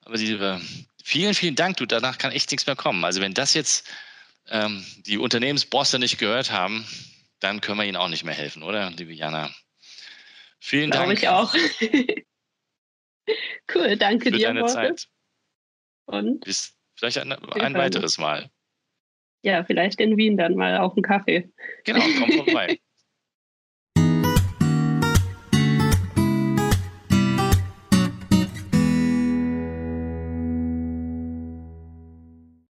[0.00, 0.38] Aber die,
[1.04, 1.76] vielen, vielen Dank.
[1.76, 3.04] Du, danach kann echt nichts mehr kommen.
[3.04, 3.86] Also wenn das jetzt
[4.48, 6.86] ähm, die Unternehmensbosse nicht gehört haben,
[7.40, 9.54] dann können wir ihnen auch nicht mehr helfen, oder, liebe Jana?
[10.58, 11.20] Vielen Glaube Dank.
[11.20, 12.08] Glaube ich
[13.28, 13.34] auch.
[13.74, 14.46] cool, danke für dir.
[14.46, 15.06] Deine Zeit.
[16.06, 16.40] Und?
[16.46, 18.50] Bis vielleicht ein, ein weiteres Mal.
[19.42, 21.52] Ja, vielleicht in Wien dann mal auf einen Kaffee.
[21.84, 22.80] Genau, komm vorbei.